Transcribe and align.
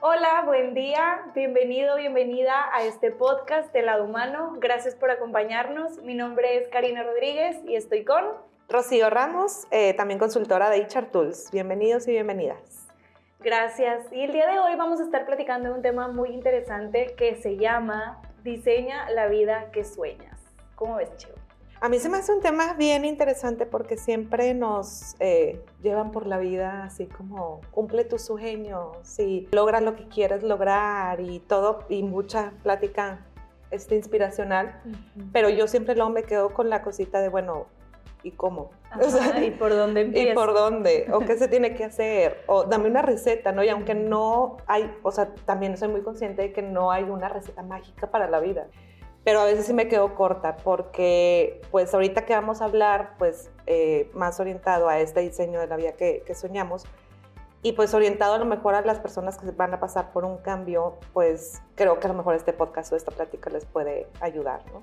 Hola, 0.00 0.42
buen 0.46 0.74
día, 0.74 1.24
bienvenido, 1.34 1.96
bienvenida 1.96 2.72
a 2.72 2.84
este 2.84 3.10
podcast 3.10 3.72
de 3.72 3.82
Lado 3.82 4.04
Humano. 4.04 4.54
Gracias 4.60 4.94
por 4.94 5.10
acompañarnos. 5.10 6.00
Mi 6.04 6.14
nombre 6.14 6.56
es 6.56 6.68
Karina 6.68 7.02
Rodríguez 7.02 7.56
y 7.66 7.74
estoy 7.74 8.04
con 8.04 8.24
Rocío 8.68 9.10
Ramos, 9.10 9.66
eh, 9.72 9.94
también 9.94 10.20
consultora 10.20 10.70
de 10.70 10.82
HR 10.82 11.06
Tools. 11.10 11.50
Bienvenidos 11.50 12.06
y 12.06 12.12
bienvenidas. 12.12 12.86
Gracias. 13.40 14.06
Y 14.12 14.22
el 14.22 14.32
día 14.32 14.46
de 14.46 14.60
hoy 14.60 14.76
vamos 14.76 15.00
a 15.00 15.02
estar 15.02 15.26
platicando 15.26 15.70
de 15.70 15.74
un 15.74 15.82
tema 15.82 16.06
muy 16.06 16.28
interesante 16.28 17.16
que 17.18 17.34
se 17.34 17.56
llama 17.56 18.22
Diseña 18.44 19.10
la 19.10 19.26
vida 19.26 19.72
que 19.72 19.84
sueñas. 19.84 20.38
¿Cómo 20.76 20.94
ves, 20.94 21.16
Chivo? 21.16 21.34
A 21.80 21.88
mí 21.88 22.00
se 22.00 22.08
me 22.08 22.16
hace 22.18 22.32
un 22.32 22.40
tema 22.40 22.74
bien 22.74 23.04
interesante 23.04 23.64
porque 23.64 23.96
siempre 23.96 24.52
nos 24.52 25.14
eh, 25.20 25.62
llevan 25.80 26.10
por 26.10 26.26
la 26.26 26.38
vida 26.38 26.84
así 26.84 27.06
como 27.06 27.60
cumple 27.70 28.04
tus 28.04 28.22
sueños 28.22 29.18
y 29.20 29.46
logra 29.52 29.80
lo 29.80 29.94
que 29.94 30.08
quieres 30.08 30.42
lograr 30.42 31.20
y 31.20 31.38
todo 31.38 31.84
y 31.88 32.02
mucha 32.02 32.52
plática 32.64 33.24
este, 33.70 33.94
inspiracional, 33.94 34.82
pero 35.32 35.50
yo 35.50 35.68
siempre 35.68 35.94
luego 35.94 36.10
me 36.10 36.24
quedo 36.24 36.52
con 36.52 36.68
la 36.68 36.82
cosita 36.82 37.20
de, 37.20 37.28
bueno, 37.28 37.66
¿y 38.24 38.32
cómo? 38.32 38.70
¿Y 39.42 39.50
por 39.52 39.70
dónde 39.70 40.00
empieza? 40.00 40.32
¿Y 40.32 40.34
por 40.34 40.54
dónde? 40.54 41.06
¿O 41.12 41.20
qué 41.20 41.36
se 41.38 41.46
tiene 41.46 41.74
que 41.74 41.84
hacer? 41.84 42.42
O 42.48 42.64
dame 42.64 42.88
una 42.88 43.02
receta, 43.02 43.52
¿no? 43.52 43.62
Y 43.62 43.68
aunque 43.68 43.94
no 43.94 44.56
hay, 44.66 44.92
o 45.04 45.12
sea, 45.12 45.32
también 45.44 45.76
soy 45.76 45.88
muy 45.88 46.00
consciente 46.00 46.42
de 46.42 46.52
que 46.52 46.62
no 46.62 46.90
hay 46.90 47.04
una 47.04 47.28
receta 47.28 47.62
mágica 47.62 48.10
para 48.10 48.28
la 48.28 48.40
vida 48.40 48.66
pero 49.28 49.40
a 49.40 49.44
veces 49.44 49.66
sí 49.66 49.74
me 49.74 49.88
quedo 49.88 50.14
corta 50.14 50.56
porque 50.56 51.60
pues 51.70 51.92
ahorita 51.92 52.24
que 52.24 52.32
vamos 52.32 52.62
a 52.62 52.64
hablar 52.64 53.10
pues 53.18 53.50
eh, 53.66 54.10
más 54.14 54.40
orientado 54.40 54.88
a 54.88 55.00
este 55.00 55.20
diseño 55.20 55.60
de 55.60 55.66
la 55.66 55.76
vida 55.76 55.92
que, 55.92 56.24
soñamos 56.34 56.84
y 57.62 57.72
pues 57.72 57.92
orientado 57.92 58.32
a 58.32 58.38
lo 58.38 58.46
mejor 58.46 58.74
a 58.74 58.80
las 58.80 59.00
personas 59.00 59.36
que 59.36 59.50
van 59.50 59.74
a 59.74 59.80
pasar 59.80 60.12
por 60.12 60.24
un 60.24 60.38
cambio, 60.38 60.96
pues 61.12 61.60
creo 61.74 62.00
que 62.00 62.06
a 62.06 62.08
lo 62.08 62.16
mejor 62.16 62.36
este 62.36 62.54
podcast 62.54 62.90
o 62.90 62.96
esta 62.96 63.10
plática 63.10 63.50
les 63.50 63.66
puede 63.66 64.06
ayudar, 64.22 64.62
¿no? 64.72 64.82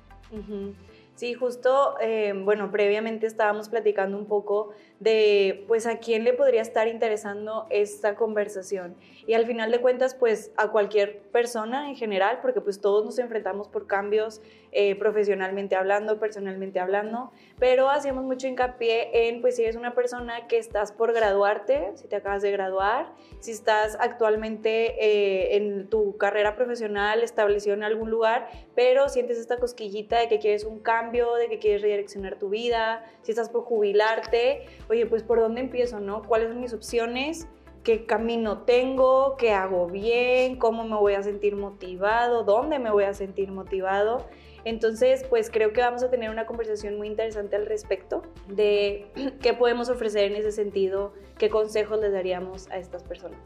Sí, 1.15 1.33
justo, 1.33 1.95
eh, 1.99 2.33
bueno, 2.35 2.69
previamente 2.69 3.25
estábamos 3.25 3.69
platicando 3.69 4.15
un 4.15 4.27
poco 4.27 4.73
de, 4.99 5.65
pues, 5.67 5.85
a 5.85 5.97
quién 5.97 6.23
le 6.23 6.33
podría 6.33 6.61
estar 6.61 6.87
interesando 6.87 7.67
esta 7.69 8.15
conversación. 8.15 8.95
Y 9.27 9.33
al 9.33 9.45
final 9.45 9.71
de 9.71 9.81
cuentas, 9.81 10.15
pues, 10.15 10.51
a 10.55 10.69
cualquier 10.69 11.19
persona 11.31 11.89
en 11.89 11.95
general, 11.95 12.39
porque 12.41 12.61
pues 12.61 12.79
todos 12.79 13.03
nos 13.03 13.19
enfrentamos 13.19 13.67
por 13.67 13.87
cambios 13.87 14.41
eh, 14.71 14.95
profesionalmente 14.95 15.75
hablando, 15.75 16.19
personalmente 16.19 16.79
hablando, 16.79 17.31
pero 17.59 17.89
hacíamos 17.89 18.23
mucho 18.23 18.47
hincapié 18.47 19.27
en, 19.27 19.41
pues, 19.41 19.55
si 19.55 19.63
eres 19.63 19.75
una 19.75 19.95
persona 19.95 20.47
que 20.47 20.57
estás 20.57 20.91
por 20.91 21.13
graduarte, 21.13 21.91
si 21.95 22.07
te 22.07 22.15
acabas 22.15 22.41
de 22.41 22.51
graduar, 22.51 23.11
si 23.39 23.51
estás 23.51 23.97
actualmente 23.99 24.95
eh, 24.99 25.55
en 25.57 25.89
tu 25.89 26.17
carrera 26.17 26.55
profesional 26.55 27.23
establecido 27.23 27.73
en 27.73 27.83
algún 27.83 28.09
lugar, 28.09 28.49
pero 28.75 29.09
sientes 29.09 29.37
esta 29.37 29.57
cosquillita 29.57 30.19
de 30.19 30.27
que 30.27 30.39
quieres 30.39 30.63
un 30.63 30.79
cambio, 30.79 31.35
de 31.35 31.49
que 31.49 31.59
quieres 31.59 31.81
redireccionar 31.81 32.37
tu 32.37 32.49
vida, 32.49 33.05
si 33.21 33.31
estás 33.31 33.49
por 33.49 33.63
jubilarte, 33.63 34.65
oye, 34.89 35.05
pues 35.05 35.23
por 35.23 35.39
dónde 35.39 35.61
empiezo, 35.61 35.99
¿no? 35.99 36.23
¿Cuáles 36.23 36.49
son 36.49 36.61
mis 36.61 36.73
opciones? 36.73 37.47
¿Qué 37.83 38.05
camino 38.05 38.63
tengo? 38.63 39.35
¿Qué 39.37 39.51
hago 39.51 39.87
bien? 39.87 40.57
¿Cómo 40.57 40.85
me 40.85 40.95
voy 40.95 41.13
a 41.13 41.21
sentir 41.21 41.55
motivado? 41.55 42.43
¿Dónde 42.43 42.79
me 42.79 42.89
voy 42.89 43.03
a 43.03 43.13
sentir 43.13 43.51
motivado? 43.51 44.25
Entonces, 44.63 45.23
pues 45.29 45.51
creo 45.51 45.71
que 45.71 45.81
vamos 45.81 46.01
a 46.01 46.09
tener 46.09 46.31
una 46.31 46.47
conversación 46.47 46.97
muy 46.97 47.07
interesante 47.07 47.55
al 47.55 47.67
respecto 47.67 48.23
de 48.47 49.07
qué 49.41 49.53
podemos 49.53 49.89
ofrecer 49.89 50.31
en 50.31 50.35
ese 50.35 50.51
sentido, 50.51 51.13
qué 51.37 51.49
consejos 51.49 51.99
les 51.99 52.11
daríamos 52.11 52.69
a 52.71 52.77
estas 52.77 53.03
personas. 53.03 53.39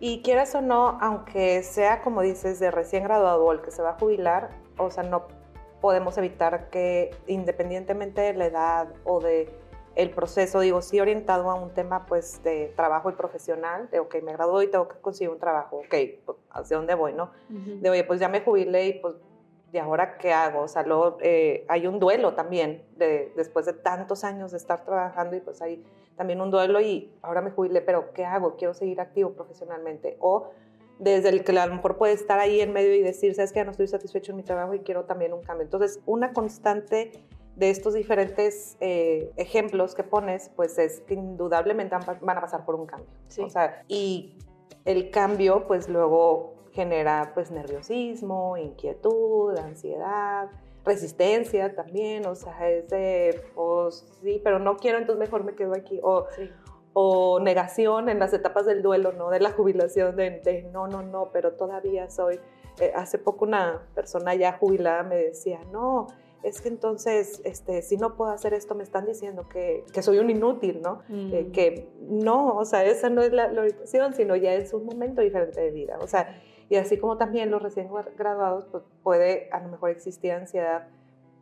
Y 0.00 0.22
quieras 0.22 0.54
o 0.54 0.62
no, 0.62 0.98
aunque 1.02 1.62
sea 1.62 2.00
como 2.00 2.22
dices, 2.22 2.58
de 2.58 2.70
recién 2.70 3.04
graduado 3.04 3.44
o 3.44 3.52
el 3.52 3.60
que 3.60 3.70
se 3.70 3.82
va 3.82 3.90
a 3.90 3.98
jubilar, 3.98 4.50
o 4.78 4.90
sea, 4.90 5.02
no 5.02 5.28
podemos 5.82 6.16
evitar 6.16 6.70
que 6.70 7.10
independientemente 7.26 8.22
de 8.22 8.32
la 8.32 8.46
edad 8.46 8.88
o 9.04 9.20
de 9.20 9.50
el 9.96 10.10
proceso, 10.10 10.60
digo, 10.60 10.82
sí 10.82 11.00
orientado 11.00 11.50
a 11.50 11.54
un 11.54 11.70
tema 11.70 12.06
pues 12.06 12.42
de 12.42 12.72
trabajo 12.76 13.10
y 13.10 13.14
profesional, 13.14 13.88
de, 13.90 14.00
ok, 14.00 14.16
me 14.22 14.32
graduó 14.32 14.62
y 14.62 14.68
tengo 14.68 14.88
que 14.88 14.96
conseguir 14.98 15.30
un 15.30 15.38
trabajo, 15.38 15.78
ok, 15.78 15.94
pues, 16.24 16.38
¿hacia 16.50 16.76
dónde 16.76 16.94
voy, 16.94 17.12
no? 17.12 17.30
De, 17.48 17.90
oye, 17.90 18.04
pues 18.04 18.20
ya 18.20 18.28
me 18.28 18.40
jubilé 18.40 18.86
y 18.88 18.92
pues, 19.00 19.14
¿y 19.72 19.78
ahora 19.78 20.18
qué 20.18 20.32
hago? 20.32 20.62
O 20.62 20.68
sea, 20.68 20.82
luego 20.82 21.18
eh, 21.20 21.64
hay 21.68 21.86
un 21.86 21.98
duelo 22.00 22.34
también, 22.34 22.84
de, 22.96 23.32
después 23.36 23.66
de 23.66 23.72
tantos 23.72 24.24
años 24.24 24.50
de 24.50 24.56
estar 24.56 24.84
trabajando 24.84 25.36
y 25.36 25.40
pues 25.40 25.62
hay 25.62 25.84
también 26.16 26.40
un 26.40 26.50
duelo 26.50 26.80
y 26.80 27.12
ahora 27.22 27.40
me 27.40 27.50
jubilé, 27.50 27.80
pero 27.80 28.12
¿qué 28.12 28.24
hago? 28.24 28.56
Quiero 28.56 28.74
seguir 28.74 29.00
activo 29.00 29.32
profesionalmente. 29.32 30.16
O 30.20 30.50
desde 30.98 31.28
el 31.28 31.44
que 31.44 31.58
a 31.58 31.66
lo 31.66 31.74
mejor 31.74 31.96
puede 31.96 32.12
estar 32.12 32.38
ahí 32.38 32.60
en 32.60 32.72
medio 32.72 32.94
y 32.94 33.02
decir, 33.02 33.34
sabes 33.34 33.52
que 33.52 33.58
ya 33.58 33.64
no 33.64 33.72
estoy 33.72 33.88
satisfecho 33.88 34.32
en 34.32 34.36
mi 34.36 34.42
trabajo 34.44 34.74
y 34.74 34.80
quiero 34.80 35.04
también 35.04 35.32
un 35.32 35.42
cambio. 35.42 35.64
Entonces, 35.64 36.00
una 36.06 36.32
constante 36.32 37.12
de 37.56 37.70
estos 37.70 37.94
diferentes 37.94 38.76
eh, 38.80 39.30
ejemplos 39.36 39.94
que 39.94 40.02
pones, 40.02 40.50
pues 40.56 40.78
es 40.78 41.00
que 41.00 41.14
indudablemente 41.14 41.94
van 42.20 42.38
a 42.38 42.40
pasar 42.40 42.64
por 42.64 42.74
un 42.74 42.86
cambio. 42.86 43.08
O 43.38 43.48
sea, 43.48 43.82
y 43.88 44.36
el 44.84 45.10
cambio, 45.10 45.66
pues 45.66 45.88
luego 45.88 46.54
genera 46.72 47.30
pues 47.34 47.50
nerviosismo, 47.50 48.56
inquietud, 48.56 49.56
ansiedad, 49.56 50.50
resistencia 50.84 51.74
también, 51.74 52.26
o 52.26 52.34
sea, 52.34 52.68
es 52.68 52.88
de, 52.88 53.40
pues 53.54 54.04
sí, 54.22 54.40
pero 54.42 54.58
no 54.58 54.76
quiero, 54.76 54.98
entonces 54.98 55.20
mejor 55.20 55.44
me 55.44 55.54
quedo 55.54 55.74
aquí. 55.74 56.00
O, 56.02 56.26
o 56.92 57.40
negación 57.40 58.08
en 58.08 58.18
las 58.18 58.32
etapas 58.32 58.66
del 58.66 58.82
duelo, 58.82 59.12
¿no? 59.12 59.30
De 59.30 59.40
la 59.40 59.50
jubilación, 59.50 60.16
de, 60.16 60.68
no, 60.72 60.86
no, 60.86 61.02
no, 61.02 61.30
pero 61.32 61.52
todavía 61.52 62.10
soy. 62.10 62.40
Eh, 62.80 62.92
hace 62.94 63.18
poco 63.18 63.44
una 63.44 63.82
persona 63.94 64.34
ya 64.34 64.58
jubilada 64.58 65.04
me 65.04 65.16
decía, 65.16 65.60
no, 65.72 66.08
es 66.44 66.60
que 66.60 66.68
entonces, 66.68 67.40
este, 67.44 67.82
si 67.82 67.96
no 67.96 68.16
puedo 68.16 68.30
hacer 68.30 68.54
esto, 68.54 68.74
me 68.74 68.82
están 68.82 69.06
diciendo 69.06 69.48
que, 69.48 69.84
que 69.92 70.02
soy 70.02 70.18
un 70.18 70.30
inútil, 70.30 70.80
¿no? 70.82 71.02
Mm. 71.08 71.52
que 71.52 71.88
no, 72.02 72.56
o 72.56 72.64
sea, 72.64 72.84
esa 72.84 73.10
no 73.10 73.22
es 73.22 73.32
la, 73.32 73.48
la 73.48 73.62
orientación, 73.62 74.14
sino 74.14 74.36
ya 74.36 74.54
es 74.54 74.72
un 74.72 74.84
momento 74.84 75.22
diferente 75.22 75.60
de 75.60 75.70
vida. 75.70 75.98
O 76.00 76.06
sea, 76.06 76.40
y 76.68 76.76
así 76.76 76.98
como 76.98 77.18
también 77.18 77.50
los 77.50 77.62
recién 77.62 77.88
graduados, 78.16 78.66
pues 78.70 78.84
puede 79.02 79.48
a 79.52 79.60
lo 79.60 79.68
mejor 79.68 79.90
existir 79.90 80.32
ansiedad 80.32 80.88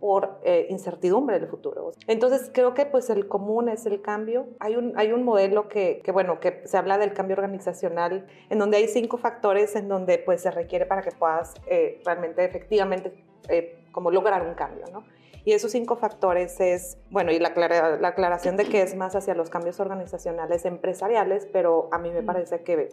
por 0.03 0.41
eh, 0.43 0.67
incertidumbre 0.69 1.39
del 1.39 1.49
futuro. 1.49 1.93
Entonces 2.09 2.51
creo 2.53 2.75
que 2.75 2.87
pues 2.87 3.09
el 3.09 3.29
común 3.29 3.69
es 3.69 3.87
el 3.87 4.03
cambio. 4.03 4.49
Hay 4.59 4.75
un, 4.75 4.95
hay 4.97 5.13
un 5.13 5.23
modelo 5.23 5.69
que, 5.69 6.01
que, 6.03 6.11
bueno, 6.11 6.41
que 6.41 6.63
se 6.65 6.77
habla 6.77 6.99
del 6.99 7.13
cambio 7.13 7.37
organizacional, 7.37 8.27
en 8.51 8.59
donde 8.59 8.79
hay 8.79 8.89
cinco 8.89 9.17
factores 9.17 9.77
en 9.77 9.87
donde 9.87 10.19
pues 10.19 10.43
se 10.43 10.51
requiere 10.51 10.87
para 10.87 11.03
que 11.03 11.13
puedas 11.13 11.55
eh, 11.69 12.01
realmente 12.05 12.45
efectivamente 12.45 13.13
eh, 13.49 13.82
como 13.93 14.11
lograr 14.11 14.47
un 14.47 14.55
cambio, 14.55 14.85
¿no? 14.93 15.05
Y 15.45 15.53
esos 15.53 15.73
cinco 15.73 15.97
factores 15.97 16.61
es, 16.61 16.99
bueno, 17.11 17.33
y 17.33 17.39
la, 17.39 17.53
la, 18.01 18.09
aclaración 18.09 18.57
de 18.57 18.65
que 18.65 18.83
es 18.83 18.95
más 18.95 19.17
hacia 19.17 19.35
los 19.35 19.51
cambios 19.51 19.81
organizacionales 19.81 20.65
empresariales, 20.65 21.49
pero 21.53 21.89
a 21.91 21.99
mí 21.99 22.11
me 22.11 22.23
parece 22.23 22.63
que 22.63 22.91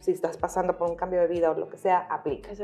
si 0.00 0.12
estás 0.12 0.36
pasando 0.36 0.78
por 0.78 0.88
un 0.88 0.96
cambio 0.96 1.20
de 1.20 1.26
vida 1.26 1.50
o 1.50 1.54
lo 1.54 1.68
que 1.68 1.76
sea, 1.76 2.06
aplica. 2.08 2.52
Es 2.52 2.60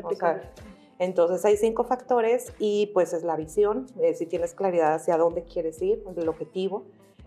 entonces 0.99 1.45
hay 1.45 1.57
cinco 1.57 1.85
factores 1.85 2.53
y 2.59 2.87
pues 2.95 3.13
es 3.13 3.25
la 3.25 3.37
visión, 3.37 3.87
eh, 4.01 4.15
si 4.15 4.27
tienes 4.27 4.55
claridad 4.55 4.95
hacia 4.95 5.17
dónde 5.17 5.43
quieres 5.43 5.83
ir, 5.83 6.05
el 6.17 6.29
objetivo, 6.29 6.85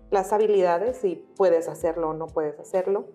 las 0.10 0.32
habilidades, 0.32 0.98
si 0.98 1.16
puedes 1.36 1.68
hacerlo 1.68 2.10
o 2.10 2.14
no 2.14 2.28
puedes 2.28 2.58
hacerlo, 2.60 3.08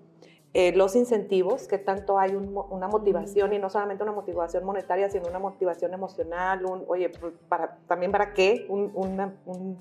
eh, 0.55 0.73
los 0.77 0.95
incentivos, 0.97 1.67
que 1.67 1.79
tanto 1.79 2.19
hay 2.19 2.35
una 2.35 2.87
motivación 2.87 3.55
y 3.55 3.59
no 3.59 3.71
solamente 3.71 4.03
una 4.03 4.13
motivación 4.13 4.65
monetaria, 4.65 5.09
sino 5.09 5.27
una 5.29 5.39
motivación 5.39 5.95
emocional, 5.95 6.67
un, 6.67 6.85
oye, 6.89 7.11
para, 7.49 7.79
también 7.87 8.13
para 8.13 8.35
qué, 8.35 8.67
un, 8.69 8.93
un, 8.95 9.79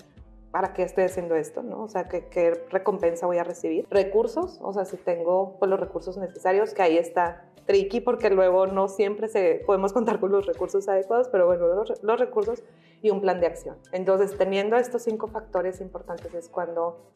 ¿para 0.50 0.72
qué 0.74 0.84
estoy 0.84 1.04
haciendo 1.04 1.36
esto? 1.36 1.62
¿no? 1.62 1.84
O 1.84 1.90
sea, 1.90 2.08
¿qué, 2.08 2.28
¿qué, 2.28 2.54
recompensa 2.70 3.26
voy 3.26 3.38
a 3.38 3.44
recibir? 3.44 3.86
Recursos, 3.90 4.60
o 4.62 4.72
sea, 4.72 4.86
si 4.86 4.96
tengo 4.96 5.58
pues, 5.60 5.70
los 5.70 5.78
recursos 5.78 6.16
necesarios, 6.18 6.74
que 6.74 6.82
ahí 6.82 6.98
está 6.98 7.44
tricky 7.66 8.00
porque 8.00 8.30
luego 8.30 8.66
no 8.66 8.88
siempre 8.88 9.28
se, 9.28 9.64
podemos 9.66 9.92
contar 9.92 10.22
con 10.22 10.32
los 10.32 10.46
recursos 10.46 10.88
adecuados, 10.88 11.28
pero 11.28 11.48
bueno, 11.48 11.68
los, 11.68 12.02
los 12.02 12.20
recursos 12.20 12.64
y 13.02 13.10
un 13.10 13.20
plan 13.20 13.42
de 13.42 13.48
acción. 13.48 13.76
Entonces, 13.92 14.38
teniendo 14.38 14.78
estos 14.78 15.04
cinco 15.04 15.28
factores 15.28 15.82
importantes 15.82 16.34
es 16.34 16.48
cuando 16.48 17.12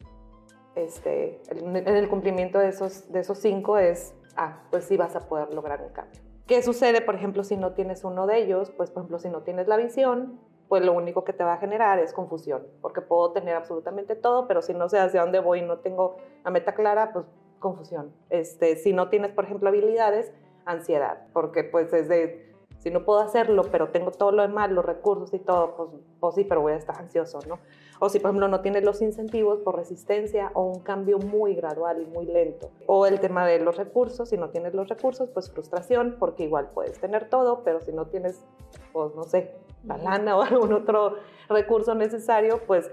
este, 0.76 1.40
en 1.50 1.74
el 1.74 2.08
cumplimiento 2.08 2.58
de 2.58 2.68
esos, 2.68 3.10
de 3.10 3.20
esos 3.20 3.38
cinco 3.38 3.78
es, 3.78 4.14
ah, 4.36 4.62
pues 4.70 4.84
sí 4.84 4.96
vas 4.96 5.16
a 5.16 5.20
poder 5.28 5.52
lograr 5.52 5.82
un 5.82 5.88
cambio. 5.88 6.20
¿Qué 6.46 6.62
sucede, 6.62 7.00
por 7.00 7.16
ejemplo, 7.16 7.42
si 7.42 7.56
no 7.56 7.72
tienes 7.72 8.04
uno 8.04 8.26
de 8.26 8.38
ellos? 8.38 8.70
Pues, 8.70 8.90
por 8.90 9.00
ejemplo, 9.00 9.18
si 9.18 9.28
no 9.28 9.42
tienes 9.42 9.66
la 9.66 9.76
visión, 9.76 10.38
pues 10.68 10.84
lo 10.84 10.92
único 10.92 11.24
que 11.24 11.32
te 11.32 11.42
va 11.42 11.54
a 11.54 11.58
generar 11.58 11.98
es 11.98 12.12
confusión, 12.12 12.66
porque 12.80 13.00
puedo 13.00 13.32
tener 13.32 13.56
absolutamente 13.56 14.14
todo, 14.14 14.46
pero 14.46 14.62
si 14.62 14.74
no 14.74 14.88
sé 14.88 14.98
hacia 14.98 15.22
dónde 15.22 15.40
voy 15.40 15.60
y 15.60 15.62
no 15.62 15.78
tengo 15.78 16.16
la 16.44 16.50
meta 16.50 16.74
clara, 16.74 17.12
pues 17.12 17.26
confusión. 17.58 18.12
Este, 18.30 18.76
si 18.76 18.92
no 18.92 19.08
tienes, 19.08 19.32
por 19.32 19.44
ejemplo, 19.44 19.68
habilidades, 19.68 20.32
ansiedad, 20.64 21.26
porque 21.32 21.64
pues 21.64 21.92
es 21.92 22.08
de, 22.08 22.54
Si 22.86 22.92
no 22.92 23.04
puedo 23.04 23.18
hacerlo, 23.18 23.64
pero 23.72 23.88
tengo 23.88 24.12
todo 24.12 24.30
lo 24.30 24.42
demás, 24.42 24.70
los 24.70 24.84
recursos 24.84 25.34
y 25.34 25.40
todo, 25.40 25.74
pues, 25.74 25.88
pues 26.20 26.34
sí, 26.36 26.44
pero 26.44 26.60
voy 26.60 26.72
a 26.72 26.76
estar 26.76 26.96
ansioso, 26.96 27.40
¿no? 27.48 27.58
O 27.98 28.08
si, 28.08 28.20
por 28.20 28.30
ejemplo, 28.30 28.46
no 28.46 28.60
tienes 28.60 28.84
los 28.84 29.02
incentivos 29.02 29.58
por 29.58 29.74
resistencia 29.74 30.52
o 30.54 30.62
un 30.62 30.78
cambio 30.78 31.18
muy 31.18 31.56
gradual 31.56 32.00
y 32.00 32.06
muy 32.06 32.26
lento. 32.26 32.70
O 32.86 33.04
el 33.06 33.18
tema 33.18 33.44
de 33.44 33.58
los 33.58 33.76
recursos, 33.76 34.28
si 34.28 34.36
no 34.36 34.50
tienes 34.50 34.72
los 34.72 34.88
recursos, 34.88 35.28
pues 35.30 35.50
frustración, 35.50 36.14
porque 36.20 36.44
igual 36.44 36.70
puedes 36.72 37.00
tener 37.00 37.28
todo, 37.28 37.64
pero 37.64 37.80
si 37.80 37.90
no 37.90 38.06
tienes, 38.06 38.44
pues 38.92 39.12
no 39.16 39.24
sé, 39.24 39.56
la 39.84 39.98
lana 39.98 40.36
o 40.36 40.42
algún 40.42 40.72
otro 40.72 41.16
recurso 41.48 41.96
necesario, 41.96 42.60
pues 42.68 42.88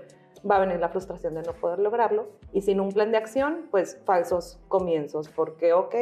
va 0.50 0.58
a 0.58 0.60
venir 0.60 0.80
la 0.80 0.90
frustración 0.90 1.36
de 1.36 1.42
no 1.44 1.54
poder 1.54 1.80
lograrlo. 1.80 2.28
Y 2.52 2.62
sin 2.62 2.80
un 2.80 2.90
plan 2.90 3.12
de 3.12 3.18
acción, 3.18 3.68
pues 3.72 4.00
falsos 4.06 4.60
comienzos, 4.68 5.30
porque, 5.30 5.74
ok, 5.74 5.96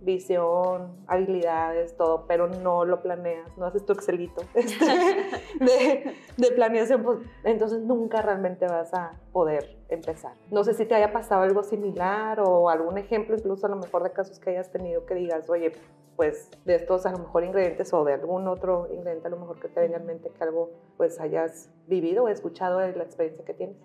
visión, 0.00 0.96
habilidades, 1.06 1.96
todo, 1.96 2.26
pero 2.26 2.48
no 2.48 2.84
lo 2.84 3.02
planeas, 3.02 3.56
no 3.56 3.66
haces 3.66 3.84
tu 3.84 3.92
Excelito 3.92 4.42
este, 4.54 4.84
de, 5.60 6.14
de, 6.36 6.52
planeación, 6.52 7.02
pues 7.02 7.18
entonces 7.44 7.80
nunca 7.80 8.22
realmente 8.22 8.66
vas 8.66 8.92
a 8.94 9.12
poder 9.32 9.76
empezar. 9.88 10.32
No 10.50 10.64
sé 10.64 10.74
si 10.74 10.86
te 10.86 10.94
haya 10.94 11.12
pasado 11.12 11.42
algo 11.42 11.62
similar 11.62 12.40
o 12.40 12.70
algún 12.70 12.98
ejemplo, 12.98 13.36
incluso 13.36 13.66
a 13.66 13.70
lo 13.70 13.76
mejor 13.76 14.02
de 14.02 14.12
casos 14.12 14.38
que 14.38 14.50
hayas 14.50 14.70
tenido 14.70 15.04
que 15.06 15.14
digas, 15.14 15.48
oye, 15.50 15.72
pues 16.16 16.50
de 16.64 16.74
estos 16.74 17.06
a 17.06 17.12
lo 17.12 17.18
mejor 17.18 17.44
ingredientes 17.44 17.92
o 17.92 18.04
de 18.04 18.12
algún 18.12 18.46
otro 18.46 18.88
ingrediente 18.92 19.28
a 19.28 19.30
lo 19.30 19.38
mejor 19.38 19.58
que 19.60 19.68
te 19.68 19.80
venga 19.80 19.96
en 19.96 20.06
mente 20.06 20.30
que 20.30 20.44
algo 20.44 20.70
pues 20.96 21.20
hayas 21.20 21.70
vivido 21.86 22.24
o 22.24 22.28
escuchado 22.28 22.78
de 22.78 22.94
la 22.94 23.04
experiencia 23.04 23.44
que 23.44 23.54
tienes. 23.54 23.76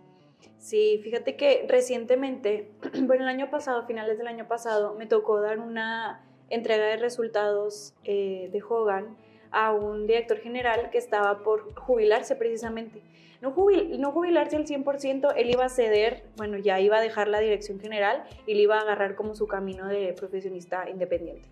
Sí, 0.57 0.99
fíjate 1.03 1.35
que 1.35 1.65
recientemente, 1.67 2.71
bueno, 3.01 3.23
el 3.23 3.29
año 3.29 3.49
pasado, 3.49 3.85
finales 3.85 4.17
del 4.17 4.27
año 4.27 4.47
pasado, 4.47 4.93
me 4.95 5.05
tocó 5.05 5.39
dar 5.41 5.59
una 5.59 6.23
entrega 6.49 6.85
de 6.85 6.97
resultados 6.97 7.93
eh, 8.03 8.49
de 8.51 8.63
Hogan 8.67 9.17
a 9.51 9.71
un 9.73 10.07
director 10.07 10.37
general 10.39 10.89
que 10.89 10.97
estaba 10.97 11.43
por 11.43 11.73
jubilarse 11.75 12.35
precisamente. 12.35 13.01
No, 13.41 13.49
no 13.49 14.11
jubilarse 14.11 14.55
al 14.55 14.65
100%, 14.65 15.33
él 15.35 15.49
iba 15.51 15.65
a 15.65 15.69
ceder, 15.69 16.23
bueno, 16.37 16.57
ya 16.57 16.79
iba 16.79 16.97
a 16.97 17.01
dejar 17.01 17.27
la 17.27 17.39
dirección 17.39 17.79
general 17.79 18.23
y 18.47 18.55
le 18.55 18.61
iba 18.61 18.77
a 18.77 18.81
agarrar 18.81 19.15
como 19.15 19.35
su 19.35 19.47
camino 19.47 19.87
de 19.87 20.13
profesionista 20.13 20.89
independiente. 20.89 21.47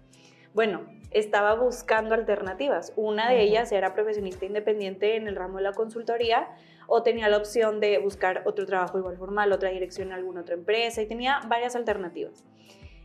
Bueno, 0.55 0.85
estaba 1.11 1.53
buscando 1.55 2.15
alternativas. 2.15 2.93
Una 2.95 3.29
de 3.29 3.41
ellas 3.41 3.73
era 3.73 3.93
profesionista 3.93 4.45
independiente 4.45 5.17
en 5.17 5.27
el 5.27 5.35
ramo 5.35 5.57
de 5.57 5.63
la 5.63 5.73
consultoría 5.73 6.47
o 6.87 7.03
tenía 7.03 7.27
la 7.27 7.35
opción 7.35 7.81
de 7.81 7.97
buscar 7.99 8.41
otro 8.45 8.65
trabajo 8.65 8.97
igual 8.97 9.17
formal, 9.17 9.51
otra 9.51 9.71
dirección 9.71 10.07
en 10.07 10.13
alguna 10.13 10.41
otra 10.41 10.53
empresa 10.53 11.01
y 11.01 11.07
tenía 11.07 11.41
varias 11.49 11.75
alternativas. 11.75 12.45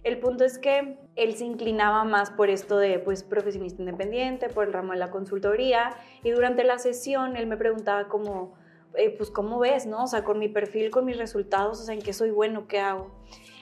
El 0.04 0.20
punto 0.20 0.44
es 0.44 0.60
que 0.60 0.96
él 1.16 1.34
se 1.34 1.44
inclinaba 1.44 2.04
más 2.04 2.30
por 2.30 2.50
esto 2.50 2.78
de 2.78 3.00
pues 3.00 3.24
profesionista 3.24 3.82
independiente, 3.82 4.48
por 4.48 4.68
el 4.68 4.72
ramo 4.72 4.92
de 4.92 5.00
la 5.00 5.10
consultoría 5.10 5.90
y 6.22 6.30
durante 6.30 6.62
la 6.62 6.78
sesión 6.78 7.36
él 7.36 7.48
me 7.48 7.56
preguntaba 7.56 8.06
como 8.06 8.54
eh, 8.94 9.10
pues 9.10 9.28
cómo 9.28 9.58
ves, 9.58 9.86
¿no? 9.86 10.04
O 10.04 10.06
sea, 10.06 10.22
con 10.22 10.38
mi 10.38 10.48
perfil, 10.48 10.92
con 10.92 11.04
mis 11.04 11.18
resultados, 11.18 11.80
o 11.80 11.84
sea, 11.84 11.94
en 11.94 12.00
qué 12.00 12.12
soy 12.12 12.30
bueno, 12.30 12.68
qué 12.68 12.78
hago. 12.78 13.10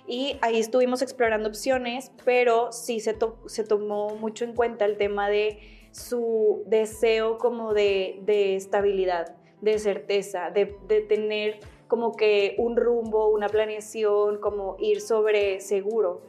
Y 0.08 0.38
ahí 0.40 0.58
estuvimos 0.58 1.02
explorando 1.02 1.50
opciones, 1.50 2.12
pero 2.24 2.72
sí 2.72 2.98
se, 2.98 3.14
se 3.46 3.64
tomó 3.64 4.16
mucho 4.16 4.44
en 4.44 4.54
cuenta 4.54 4.86
el 4.86 4.96
tema 4.96 5.28
de 5.28 5.58
su 5.92 6.62
deseo 6.66 7.36
como 7.36 7.74
de, 7.74 8.20
de 8.22 8.56
estabilidad, 8.56 9.36
de 9.60 9.78
certeza, 9.78 10.50
de, 10.50 10.74
de, 10.88 11.02
tener 11.02 11.60
como 11.88 12.16
que 12.16 12.54
un 12.58 12.76
rumbo, 12.76 13.28
una 13.28 13.48
planeación, 13.48 14.38
como 14.40 14.76
ir 14.78 15.02
sobre 15.02 15.60
seguro. 15.60 16.22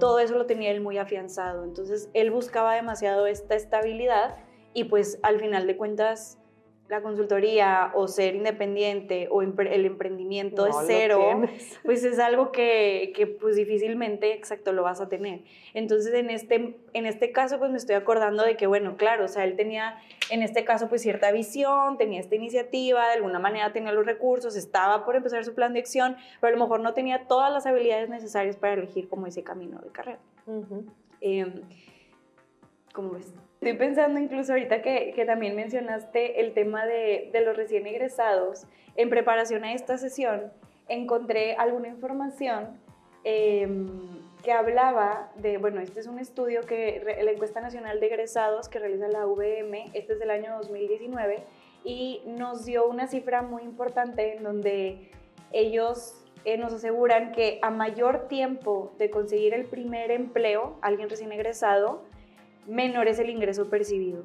Todo 0.00 0.18
eso 0.18 0.34
lo 0.34 0.46
tenía 0.46 0.72
él 0.72 0.80
muy 0.80 0.98
afianzado. 0.98 1.62
Entonces, 1.62 2.10
él 2.12 2.32
buscaba 2.32 2.74
demasiado 2.74 3.28
esta 3.28 3.54
estabilidad 3.54 4.36
y 4.74 4.84
pues 4.84 5.20
al 5.22 5.38
final 5.38 5.68
de 5.68 5.76
cuentas 5.76 6.39
la 6.90 7.02
consultoría 7.02 7.92
o 7.94 8.08
ser 8.08 8.34
independiente 8.34 9.28
o 9.30 9.42
el 9.42 9.86
emprendimiento 9.86 10.64
de 10.64 10.72
cero, 10.86 11.42
pues 11.84 12.02
es 12.02 12.18
algo 12.18 12.50
que, 12.50 13.12
que, 13.14 13.28
pues 13.28 13.54
difícilmente 13.54 14.34
exacto 14.34 14.72
lo 14.72 14.82
vas 14.82 15.00
a 15.00 15.08
tener. 15.08 15.42
Entonces 15.72 16.12
en 16.14 16.30
este, 16.30 16.76
en 16.92 17.06
este 17.06 17.30
caso 17.30 17.60
pues 17.60 17.70
me 17.70 17.76
estoy 17.76 17.94
acordando 17.94 18.44
de 18.44 18.56
que 18.56 18.66
bueno, 18.66 18.96
claro, 18.96 19.26
o 19.26 19.28
sea, 19.28 19.44
él 19.44 19.54
tenía 19.54 19.98
en 20.30 20.42
este 20.42 20.64
caso 20.64 20.88
pues 20.88 21.00
cierta 21.02 21.30
visión, 21.30 21.96
tenía 21.96 22.18
esta 22.18 22.34
iniciativa, 22.34 23.06
de 23.06 23.14
alguna 23.14 23.38
manera 23.38 23.72
tenía 23.72 23.92
los 23.92 24.04
recursos, 24.04 24.56
estaba 24.56 25.04
por 25.04 25.14
empezar 25.14 25.44
su 25.44 25.54
plan 25.54 25.72
de 25.72 25.78
acción, 25.78 26.16
pero 26.40 26.54
a 26.54 26.58
lo 26.58 26.64
mejor 26.64 26.80
no 26.80 26.92
tenía 26.92 27.28
todas 27.28 27.52
las 27.52 27.66
habilidades 27.66 28.08
necesarias 28.08 28.56
para 28.56 28.74
elegir 28.74 29.08
como 29.08 29.28
ese 29.28 29.44
camino 29.44 29.78
de 29.78 29.90
carrera. 29.90 30.18
Em, 31.20 31.62
¿Cómo 32.92 33.12
ves? 33.12 33.32
Estoy 33.60 33.74
pensando 33.74 34.18
incluso 34.18 34.52
ahorita 34.52 34.80
que, 34.80 35.12
que 35.14 35.26
también 35.26 35.54
mencionaste 35.54 36.40
el 36.40 36.54
tema 36.54 36.86
de, 36.86 37.28
de, 37.30 37.42
los 37.42 37.54
recién 37.54 37.86
egresados. 37.86 38.66
En 38.96 39.10
preparación 39.10 39.64
a 39.64 39.74
esta 39.74 39.98
sesión 39.98 40.50
encontré 40.88 41.56
alguna 41.56 41.88
información 41.88 42.80
em, 43.22 43.86
que 44.42 44.52
hablaba 44.52 45.30
de, 45.36 45.58
bueno, 45.58 45.82
este 45.82 46.00
es 46.00 46.06
un 46.06 46.18
estudio 46.18 46.62
que 46.62 47.02
la 47.22 47.30
encuesta 47.32 47.60
nacional 47.60 48.00
de 48.00 48.06
egresados 48.06 48.70
que 48.70 48.78
realiza 48.78 49.08
la 49.08 49.26
VM, 49.26 49.90
este 49.92 50.14
es 50.14 50.18
del 50.18 50.30
año 50.30 50.56
2019, 50.56 51.42
y 51.84 52.22
nos 52.24 52.64
dio 52.64 52.88
una 52.88 53.08
cifra 53.08 53.42
muy 53.42 53.62
importante 53.64 54.36
en 54.38 54.42
donde 54.42 55.10
ellos 55.52 56.24
eh, 56.46 56.56
nos 56.56 56.72
aseguran 56.72 57.32
que 57.32 57.58
a 57.60 57.70
mayor 57.70 58.26
tiempo 58.26 58.94
de 58.96 59.10
conseguir 59.10 59.52
el 59.52 59.66
primer 59.66 60.10
empleo, 60.12 60.78
alguien 60.80 61.10
recién 61.10 61.30
egresado, 61.30 62.08
menor 62.70 63.08
es 63.08 63.18
el 63.18 63.28
ingreso 63.30 63.68
percibido. 63.68 64.24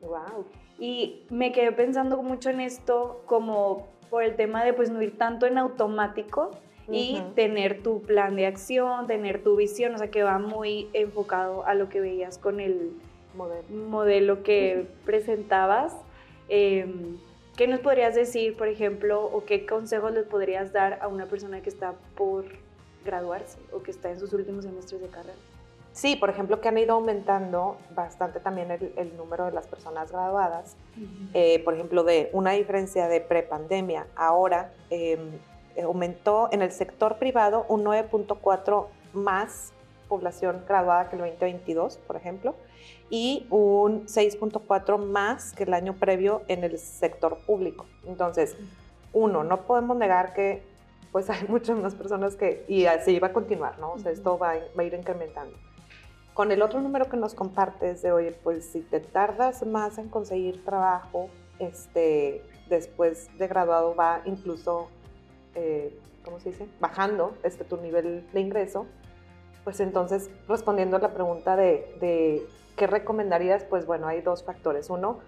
Wow. 0.00 0.46
Y 0.78 1.24
me 1.30 1.52
quedé 1.52 1.72
pensando 1.72 2.22
mucho 2.22 2.50
en 2.50 2.60
esto 2.60 3.22
como 3.26 3.88
por 4.10 4.22
el 4.22 4.36
tema 4.36 4.64
de 4.64 4.72
pues 4.72 4.90
no 4.90 5.00
ir 5.02 5.16
tanto 5.16 5.46
en 5.46 5.58
automático 5.58 6.50
y 6.88 7.20
tener 7.34 7.82
tu 7.82 8.02
plan 8.02 8.36
de 8.36 8.46
acción, 8.46 9.06
tener 9.06 9.42
tu 9.42 9.56
visión, 9.56 9.94
o 9.94 9.98
sea 9.98 10.10
que 10.10 10.22
va 10.22 10.38
muy 10.38 10.88
enfocado 10.92 11.66
a 11.66 11.74
lo 11.74 11.88
que 11.88 12.00
veías 12.00 12.38
con 12.38 12.60
el 12.60 12.92
modelo, 13.34 14.42
que 14.42 14.86
presentabas. 15.04 15.96
Em, 16.48 17.16
¿Qué 17.56 17.66
nos 17.66 17.80
podrías 17.80 18.14
decir, 18.14 18.56
por 18.56 18.68
ejemplo, 18.68 19.24
o 19.24 19.44
qué 19.44 19.66
consejos 19.66 20.12
les 20.12 20.26
podrías 20.26 20.72
dar 20.72 20.98
a 21.00 21.08
una 21.08 21.26
persona 21.26 21.62
que 21.62 21.70
está 21.70 21.94
por 22.14 22.44
graduarse 23.04 23.58
o 23.72 23.82
que 23.82 23.90
está 23.90 24.10
en 24.10 24.20
sus 24.20 24.32
últimos 24.32 24.64
semestres 24.64 25.00
de 25.00 25.08
carrera? 25.08 25.38
Sí, 25.96 26.14
por 26.14 26.28
ejemplo, 26.28 26.60
que 26.60 26.68
han 26.68 26.76
ido 26.76 26.92
aumentando 26.92 27.78
bastante 27.94 28.38
también 28.38 28.70
el, 28.70 29.16
número 29.16 29.46
de 29.46 29.52
las 29.52 29.66
personas 29.66 30.12
graduadas. 30.12 30.76
Eh, 31.32 31.62
por 31.64 31.72
ejemplo, 31.72 32.04
de 32.04 32.28
una 32.34 32.50
diferencia 32.50 33.08
de 33.08 33.22
prepandemia, 33.22 34.06
ahora 34.14 34.74
em, 34.90 35.38
aumentó 35.82 36.50
en 36.52 36.60
el 36.60 36.70
sector 36.70 37.16
privado 37.16 37.64
un 37.70 37.82
9.4 37.82 38.88
más 39.14 39.72
población 40.06 40.64
graduada 40.68 41.08
que 41.08 41.16
el 41.16 41.22
2022, 41.22 41.96
por 42.06 42.16
ejemplo, 42.16 42.54
y 43.08 43.46
un 43.48 44.04
6.4 44.04 44.98
más 44.98 45.54
que 45.54 45.62
el 45.62 45.72
año 45.72 45.94
previo 45.94 46.42
en 46.48 46.62
el 46.62 46.78
sector 46.78 47.38
público. 47.46 47.86
Entonces, 48.06 48.54
uno, 49.14 49.44
no 49.44 49.62
podemos 49.62 49.96
negar 49.96 50.34
que 50.34 50.62
pues 51.10 51.30
hay 51.30 51.48
muchas 51.48 51.78
más 51.78 51.94
personas 51.94 52.36
que, 52.36 52.66
y 52.68 52.84
así 52.84 53.18
va 53.18 53.28
a 53.28 53.32
continuar, 53.32 53.78
¿no? 53.78 53.92
O 53.92 53.98
sea, 53.98 54.12
esto 54.12 54.36
va, 54.36 54.56
va 54.78 54.82
a 54.82 54.84
ir 54.84 54.92
incrementando. 54.92 55.56
Con 56.36 56.52
el 56.52 56.60
otro 56.60 56.82
número 56.82 57.08
que 57.08 57.16
nos 57.16 57.32
compartes 57.32 58.02
de, 58.02 58.12
oye, 58.12 58.32
pues 58.32 58.66
si 58.66 58.82
te 58.82 59.00
tardas 59.00 59.64
más 59.64 59.96
en 59.96 60.10
conseguir 60.10 60.62
trabajo, 60.66 61.30
este, 61.58 62.42
después 62.68 63.30
de 63.38 63.48
graduado 63.48 63.94
va 63.94 64.20
incluso, 64.26 64.88
eh, 65.54 65.98
¿cómo 66.26 66.38
se 66.38 66.50
dice? 66.50 66.68
Bajando 66.78 67.34
este, 67.42 67.64
tu 67.64 67.78
nivel 67.78 68.26
de 68.34 68.40
ingreso, 68.40 68.84
pues 69.64 69.80
entonces 69.80 70.28
respondiendo 70.46 70.98
a 70.98 71.00
la 71.00 71.14
pregunta 71.14 71.56
de, 71.56 71.96
de 72.00 72.46
qué 72.76 72.86
recomendarías, 72.86 73.64
pues 73.64 73.86
bueno, 73.86 74.06
hay 74.06 74.20
dos 74.20 74.44
factores. 74.44 74.90
Uno, 74.90 75.20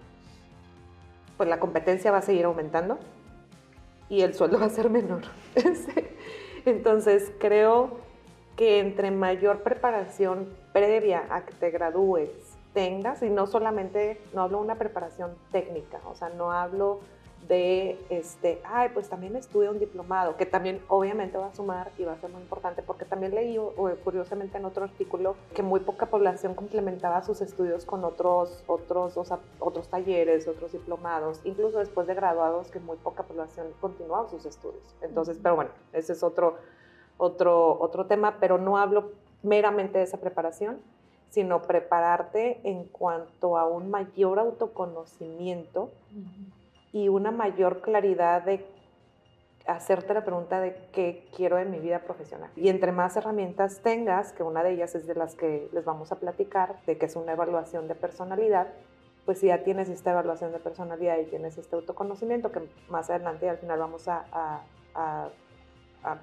pues 1.37 1.49
la 1.49 1.59
competencia 1.59 2.11
va 2.11 2.19
a 2.19 2.21
seguir 2.21 2.45
aumentando 2.45 2.99
y 4.09 4.21
el 4.21 4.35
sueldo 4.35 4.59
va 4.61 4.67
a 4.67 4.69
ser 4.69 4.91
menor. 4.91 5.23
Entonces 6.65 7.31
creo 7.39 7.97
que 8.59 8.79
entre 8.79 9.09
mayor 9.09 9.63
preparación 9.63 10.45
previa 10.73 11.23
a 11.29 11.45
que 11.45 11.53
te 11.53 11.71
gradúes 11.71 12.29
tengas, 12.73 13.23
y 13.23 13.29
no 13.29 13.47
solamente, 13.47 14.19
no 14.33 14.41
hablo 14.41 14.57
de 14.57 14.65
una 14.65 14.75
preparación 14.75 15.31
técnica, 15.49 16.01
o 16.05 16.13
sea, 16.13 16.27
no 16.27 16.51
hablo 16.51 16.99
de, 17.47 17.97
este, 18.09 18.61
ay, 18.65 18.89
pues 18.93 19.07
también 19.07 19.37
estudio 19.37 19.71
un 19.71 19.79
diplomado, 19.79 20.35
que 20.35 20.45
también 20.45 20.81
obviamente 20.89 21.37
va 21.37 21.47
a 21.47 21.55
sumar 21.55 21.89
y 21.97 22.03
va 22.03 22.11
a 22.11 22.17
ser 22.17 22.31
muy 22.31 22.41
importante, 22.41 22.83
porque 22.83 23.05
también 23.05 23.33
leí, 23.33 23.57
curiosamente 24.03 24.57
en 24.57 24.65
otro 24.65 24.83
artículo, 24.83 25.37
que 25.55 25.63
muy 25.63 25.79
poca 25.79 26.07
población 26.07 26.53
complementaba 26.53 27.23
sus 27.23 27.39
estudios 27.39 27.85
con 27.85 28.03
otros, 28.03 28.65
otros, 28.67 29.15
o 29.15 29.23
sea, 29.23 29.39
otros 29.59 29.87
talleres, 29.87 30.49
otros 30.49 30.73
diplomados, 30.73 31.39
incluso 31.45 31.79
después 31.79 32.07
de 32.07 32.13
graduados, 32.13 32.69
que 32.71 32.81
muy 32.81 32.97
poca 32.97 33.23
población 33.23 33.67
continuaba 33.79 34.27
sus 34.27 34.45
estudios. 34.45 34.83
Entonces, 35.01 35.39
pero 35.41 35.55
bueno, 35.55 35.71
ese 35.93 36.11
es 36.11 36.23
otro 36.23 36.57
otro, 37.19 37.79
otro 37.79 38.07
tema, 38.07 38.37
pero 38.39 38.57
no 38.57 38.77
hablo 38.77 39.11
meramente 39.43 39.99
de 39.99 40.05
esa 40.05 40.17
preparación, 40.17 40.79
sino 41.29 41.61
prepararte 41.61 42.59
en 42.63 42.85
cuanto 42.85 43.57
a 43.57 43.67
un 43.67 43.91
mayor 43.91 44.39
autoconocimiento 44.39 45.91
y 46.91 47.09
una 47.09 47.29
mayor 47.29 47.81
claridad 47.81 48.41
de 48.41 48.65
hacerte 49.67 50.15
la 50.15 50.25
pregunta 50.25 50.59
de 50.59 50.75
qué 50.91 51.27
quiero 51.35 51.59
en 51.59 51.69
mi 51.69 51.79
vida 51.79 51.99
profesional. 51.99 52.49
Y 52.55 52.69
entre 52.69 52.91
más 52.91 53.15
herramientas 53.15 53.81
tengas, 53.83 54.31
que 54.31 54.41
una 54.41 54.63
de 54.63 54.71
ellas 54.71 54.95
es 54.95 55.05
de 55.05 55.13
las 55.13 55.35
que 55.35 55.69
les 55.71 55.85
vamos 55.85 56.11
a 56.11 56.15
platicar, 56.15 56.77
de 56.87 56.97
que 56.97 57.05
es 57.05 57.15
una 57.15 57.33
evaluación 57.33 57.87
de 57.87 57.93
personalidad, 57.93 58.67
pues 59.25 59.39
si 59.39 59.47
ya 59.47 59.63
tienes 59.63 59.89
esta 59.89 60.11
evaluación 60.11 60.51
de 60.51 60.57
personalidad 60.57 61.19
y 61.19 61.25
tienes 61.25 61.59
este 61.59 61.75
autoconocimiento, 61.75 62.51
que 62.51 62.67
más 62.89 63.11
adelante 63.11 63.47
al 63.47 63.59
final 63.59 63.77
vamos 63.77 64.07
a, 64.07 64.25
a, 64.31 64.63
a, 64.95 65.29
a 66.03 66.17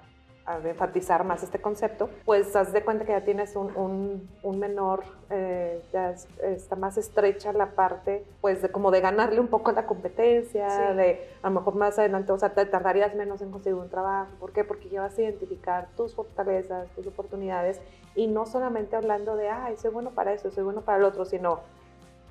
enfatizar 0.64 1.24
más 1.24 1.42
este 1.42 1.60
concepto, 1.60 2.08
pues 2.24 2.54
haz 2.54 2.72
de 2.72 2.82
cuenta 2.82 3.04
que 3.04 3.12
ya 3.12 3.24
tienes 3.24 3.56
un, 3.56 4.28
un, 4.42 4.58
menor, 4.58 5.02
eh, 5.30 5.82
ya 5.92 6.14
está 6.42 6.76
más 6.76 6.96
estrecha 6.96 7.52
la 7.52 7.70
parte, 7.70 8.24
pues 8.40 8.62
de 8.62 8.68
como 8.68 8.90
de 8.90 9.00
ganarle 9.00 9.40
un 9.40 9.48
poco 9.48 9.72
la 9.72 9.86
competencia, 9.86 10.92
de 10.94 11.28
a 11.42 11.48
lo 11.48 11.60
mejor 11.60 11.74
más 11.74 11.98
adelante, 11.98 12.32
o 12.32 12.38
sea, 12.38 12.50
te 12.50 12.64
tardarías 12.66 13.14
menos 13.14 13.42
en 13.42 13.50
conseguir 13.50 13.78
un 13.78 13.90
trabajo. 13.90 14.30
¿Por 14.38 14.52
qué? 14.52 14.62
Porque 14.62 14.88
ya 14.88 15.00
vas 15.00 15.18
a 15.18 15.22
identificar 15.22 15.88
tus 15.96 16.14
fortalezas, 16.14 16.88
tus 16.90 17.06
oportunidades 17.06 17.80
y 18.14 18.28
no 18.28 18.46
solamente 18.46 18.96
hablando 18.96 19.36
de, 19.36 19.48
ay, 19.48 19.76
soy 19.76 19.90
bueno 19.90 20.10
para 20.10 20.32
eso, 20.32 20.50
soy 20.50 20.64
bueno 20.64 20.82
para 20.82 20.98
el 20.98 21.04
otro, 21.04 21.24
sino 21.24 21.60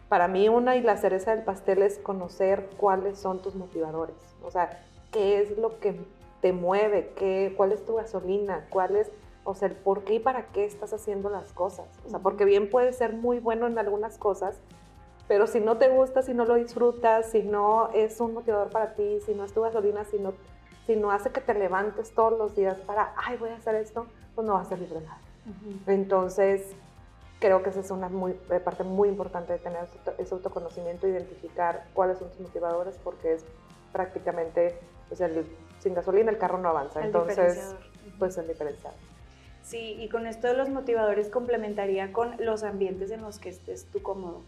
para 0.10 0.28
mí 0.28 0.50
una 0.50 0.76
y 0.78 0.82
la 0.82 0.98
cereza 0.98 1.36
del 1.36 1.44
pastel 1.44 1.82
es 1.82 1.98
conocer 2.00 2.70
cuáles 2.78 3.20
son 3.20 3.42
tus 3.42 3.56
motivadores, 3.56 4.16
o 4.44 4.52
sea, 4.52 4.82
qué 5.12 5.42
es 5.42 5.58
lo 5.58 5.80
que 5.80 5.96
te 6.46 6.54
mueve, 6.54 7.12
qué, 7.16 7.56
cuál 7.58 7.72
es 7.72 7.84
tu 7.88 7.96
gasolina, 7.96 8.68
cuál 8.70 8.98
es, 8.98 9.10
o 9.46 9.56
sea, 9.56 9.68
el 9.68 9.74
por 9.74 10.04
qué 10.04 10.14
y 10.14 10.20
para 10.20 10.46
qué 10.50 10.64
estás 10.64 10.94
haciendo 10.94 11.28
las 11.32 11.52
cosas. 11.54 11.88
O 12.06 12.12
sea, 12.12 12.20
porque 12.20 12.46
bien 12.46 12.70
puedes 12.70 12.98
ser 12.98 13.14
muy 13.14 13.40
bueno 13.40 13.66
en 13.66 13.80
algunas 13.80 14.20
cosas, 14.20 14.56
pero 15.28 15.48
si 15.48 15.60
no 15.60 15.80
te 15.80 15.88
gusta, 15.90 16.22
si 16.22 16.36
no 16.36 16.46
lo 16.46 16.54
disfrutas, 16.54 17.32
si 17.32 17.42
no 17.42 17.90
es 17.96 18.22
un 18.22 18.36
motivador 18.36 18.70
para 18.70 18.94
ti, 18.94 19.22
si 19.26 19.34
no 19.34 19.44
es 19.44 19.54
tu 19.54 19.62
gasolina, 19.62 20.06
si 20.06 20.20
no, 20.20 20.36
si 20.86 20.96
no 20.96 21.10
hace 21.10 21.32
que 21.32 21.42
te 21.42 21.56
levantes 21.56 22.14
todos 22.14 22.38
los 22.38 22.56
días 22.56 22.78
para, 22.82 23.16
ay, 23.18 23.38
voy 23.38 23.50
a 23.50 23.56
hacer 23.56 23.74
esto, 23.74 24.06
pues 24.36 24.46
no 24.46 24.54
va 24.54 24.62
a 24.62 24.66
servir 24.66 24.90
de 24.90 25.02
nada. 25.02 25.18
Entonces, 25.88 26.76
creo 27.40 27.64
que 27.64 27.72
esa 27.72 27.80
es 27.80 27.90
una 27.90 28.08
muy, 28.08 28.34
eh, 28.52 28.60
parte 28.60 28.84
muy 28.84 29.10
importante 29.10 29.54
de 29.54 29.58
tener 29.58 29.88
ese 30.20 30.36
autoconocimiento, 30.36 31.08
identificar 31.08 31.88
cuáles 31.96 32.20
son 32.20 32.30
tus 32.30 32.42
motivadores, 32.42 33.00
porque 33.04 33.34
es 33.34 33.46
prácticamente, 33.92 34.78
pues 35.10 35.22
sin 35.86 35.94
gasolina 35.94 36.32
el 36.32 36.40
carro 36.40 36.58
no 36.58 36.70
avanza. 36.70 37.06
Entonces, 37.06 37.76
pues 38.18 38.36
el 38.40 38.48
diferencial. 38.48 38.96
Sí, 39.62 39.98
y 40.00 40.10
con 40.10 40.26
esto 40.26 40.48
de 40.48 40.56
los 40.56 40.70
motivadores 40.70 41.30
complementaría 41.30 42.12
con 42.12 42.36
los 42.40 42.64
ambientes 42.64 43.12
en 43.12 43.22
los 43.22 43.38
que 43.38 43.50
estés 43.50 43.86
tú 43.86 44.02
cómodo. 44.02 44.42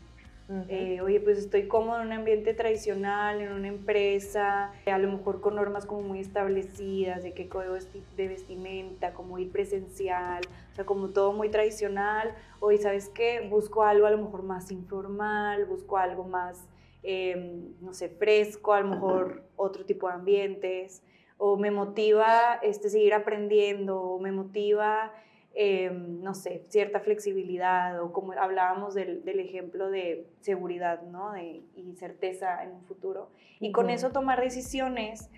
Eh, 0.70 1.02
oye, 1.02 1.20
pues 1.20 1.38
estoy 1.38 1.68
cómodo 1.68 2.00
en 2.00 2.08
un 2.08 2.14
ambiente 2.14 2.54
tradicional, 2.54 3.42
en 3.42 3.52
una 3.52 3.68
empresa, 3.68 4.72
a 4.86 4.98
lo 4.98 5.12
mejor 5.12 5.42
con 5.42 5.56
normas 5.56 5.86
como 5.86 6.02
muy 6.02 6.20
establecidas, 6.20 7.22
de 7.22 7.34
qué 7.34 7.50
código 7.50 7.76
de 8.16 8.28
vestimenta, 8.30 9.14
como 9.14 9.38
ir 9.38 9.52
presencial, 9.52 10.42
o 10.72 10.76
sea, 10.76 10.86
como 10.86 11.10
todo 11.10 11.34
muy 11.34 11.50
tradicional. 11.50 12.34
Oye, 12.62 12.78
¿sabes 12.78 13.10
qué? 13.10 13.46
Busco 13.48 13.84
algo 13.84 14.08
a 14.08 14.12
lo 14.12 14.18
mejor 14.18 14.42
más 14.42 14.72
informal, 14.72 15.66
busco 15.66 15.98
algo 15.98 16.24
más, 16.24 16.66
em, 17.04 17.74
no 17.82 17.94
sé, 17.94 18.08
fresco, 18.08 18.74
a 18.74 18.80
lo 18.80 18.88
mejor 18.88 19.44
otro 19.58 19.84
tipo 19.84 20.08
de 20.08 20.14
ambientes, 20.14 21.04
o 21.38 21.58
me 21.58 21.72
motiva 21.72 22.60
este, 22.62 22.90
seguir 22.90 23.14
aprendiendo, 23.14 24.02
o 24.02 24.20
me 24.20 24.32
motiva 24.32 25.12
Em, 25.60 26.22
no 26.22 26.36
sé, 26.36 26.62
cierta 26.70 27.00
flexibilidad 27.00 28.00
o 28.04 28.14
como 28.14 28.34
hablábamos 28.34 28.94
del, 28.94 29.26
del 29.26 29.40
ejemplo 29.40 29.90
de 29.90 30.30
seguridad, 30.42 31.02
¿no? 31.02 31.32
De, 31.32 31.64
y 31.76 31.96
certeza 31.96 32.64
en 32.64 32.74
un 32.74 32.84
futuro. 32.84 33.32
Y 33.60 33.72
con 33.72 33.90
eso 33.90 34.12
tomar 34.12 34.40
decisiones 34.40 35.32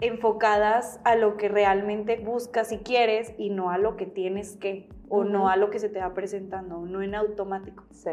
enfocadas 0.00 0.98
a 1.04 1.14
lo 1.14 1.36
que 1.36 1.50
realmente 1.50 2.16
buscas 2.16 2.72
y 2.72 2.78
quieres 2.78 3.34
y 3.36 3.50
no 3.50 3.70
a 3.70 3.76
lo 3.76 3.98
que 3.98 4.06
tienes 4.06 4.56
que 4.56 4.88
o 5.10 5.24
no 5.24 5.50
a 5.50 5.56
lo 5.56 5.68
que 5.68 5.78
se 5.78 5.90
te 5.90 5.98
va 5.98 6.14
presentando, 6.14 6.86
no 6.86 7.02
en 7.02 7.14
automático. 7.14 7.84
Sí. 7.90 8.12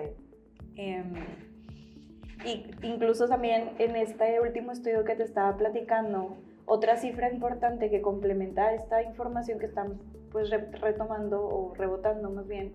Eh, 0.75 1.01
y 2.43 2.71
incluso 2.85 3.29
también 3.29 3.71
en 3.79 3.95
este 3.95 4.41
último 4.41 4.73
estudio 4.73 5.05
que 5.05 5.15
te 5.15 5.23
estaba 5.23 5.55
platicando, 5.55 6.35
otra 6.65 6.97
cifra 6.97 7.31
importante 7.31 7.89
que 7.89 8.01
complementa 8.01 8.73
esta 8.73 9.03
información 9.03 9.59
que 9.59 9.65
estamos 9.65 9.97
pues 10.31 10.49
retomando 10.49 11.43
o 11.43 11.73
rebotando 11.75 12.29
más 12.29 12.47
bien, 12.47 12.73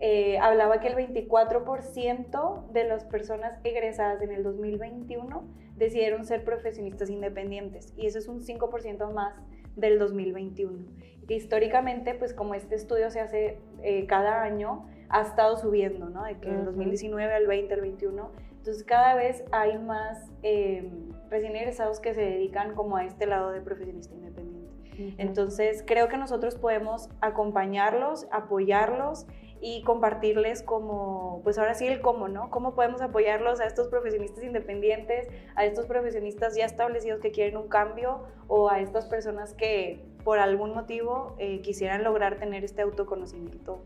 eh, 0.00 0.38
hablaba 0.38 0.80
que 0.80 0.88
el 0.88 0.94
24% 0.94 2.72
de 2.72 2.84
las 2.84 3.04
personas 3.04 3.58
egresadas 3.64 4.22
en 4.22 4.32
el 4.32 4.42
2021 4.42 5.44
decidieron 5.76 6.24
ser 6.24 6.44
profesionistas 6.44 7.10
independientes 7.10 7.92
y 7.96 8.06
eso 8.06 8.18
es 8.18 8.28
un 8.28 8.40
5% 8.40 9.12
más 9.12 9.34
del 9.76 9.98
2021. 9.98 10.86
históricamente, 11.28 12.14
pues 12.14 12.34
como 12.34 12.54
este 12.54 12.74
estudio 12.74 13.10
se 13.10 13.20
hace 13.20 13.58
eh, 13.82 14.06
cada 14.06 14.42
año, 14.42 14.86
ha 15.08 15.22
estado 15.22 15.56
subiendo, 15.56 16.10
¿no? 16.10 16.24
De 16.24 16.38
que 16.38 16.50
del 16.50 16.64
2019 16.64 17.32
al 17.32 17.46
20, 17.46 17.74
al 17.74 17.80
21. 17.80 18.30
Entonces 18.64 18.84
cada 18.84 19.14
vez 19.14 19.44
hay 19.52 19.76
más 19.76 20.32
eh, 20.42 20.90
recién 21.28 21.54
egresados 21.54 22.00
que 22.00 22.14
se 22.14 22.22
dedican 22.22 22.74
como 22.74 22.96
a 22.96 23.04
este 23.04 23.26
lado 23.26 23.50
de 23.50 23.60
profesionista 23.60 24.14
independiente. 24.14 24.72
Entonces, 25.18 25.84
creo 25.86 26.08
que 26.08 26.16
nosotros 26.16 26.54
podemos 26.54 27.10
acompañarlos, 27.20 28.26
apoyarlos 28.30 29.26
y 29.60 29.82
compartirles 29.82 30.62
como, 30.62 31.42
pues 31.44 31.58
ahora 31.58 31.74
sí 31.74 31.86
el 31.86 32.00
cómo, 32.00 32.28
¿no? 32.28 32.50
¿Cómo 32.50 32.74
podemos 32.74 33.02
apoyarlos 33.02 33.60
a 33.60 33.66
estos 33.66 33.88
profesionistas 33.88 34.42
independientes, 34.42 35.28
a 35.56 35.66
estos 35.66 35.84
profesionistas 35.84 36.56
ya 36.56 36.64
establecidos 36.64 37.20
que 37.20 37.32
quieren 37.32 37.58
un 37.58 37.68
cambio 37.68 38.22
o 38.48 38.70
a 38.70 38.80
estas 38.80 39.04
personas 39.04 39.52
que 39.52 40.06
por 40.24 40.38
algún 40.38 40.72
motivo 40.72 41.34
eh, 41.38 41.60
quisieran 41.60 42.02
lograr 42.02 42.38
tener 42.38 42.64
este 42.64 42.80
autoconocimiento 42.80 43.84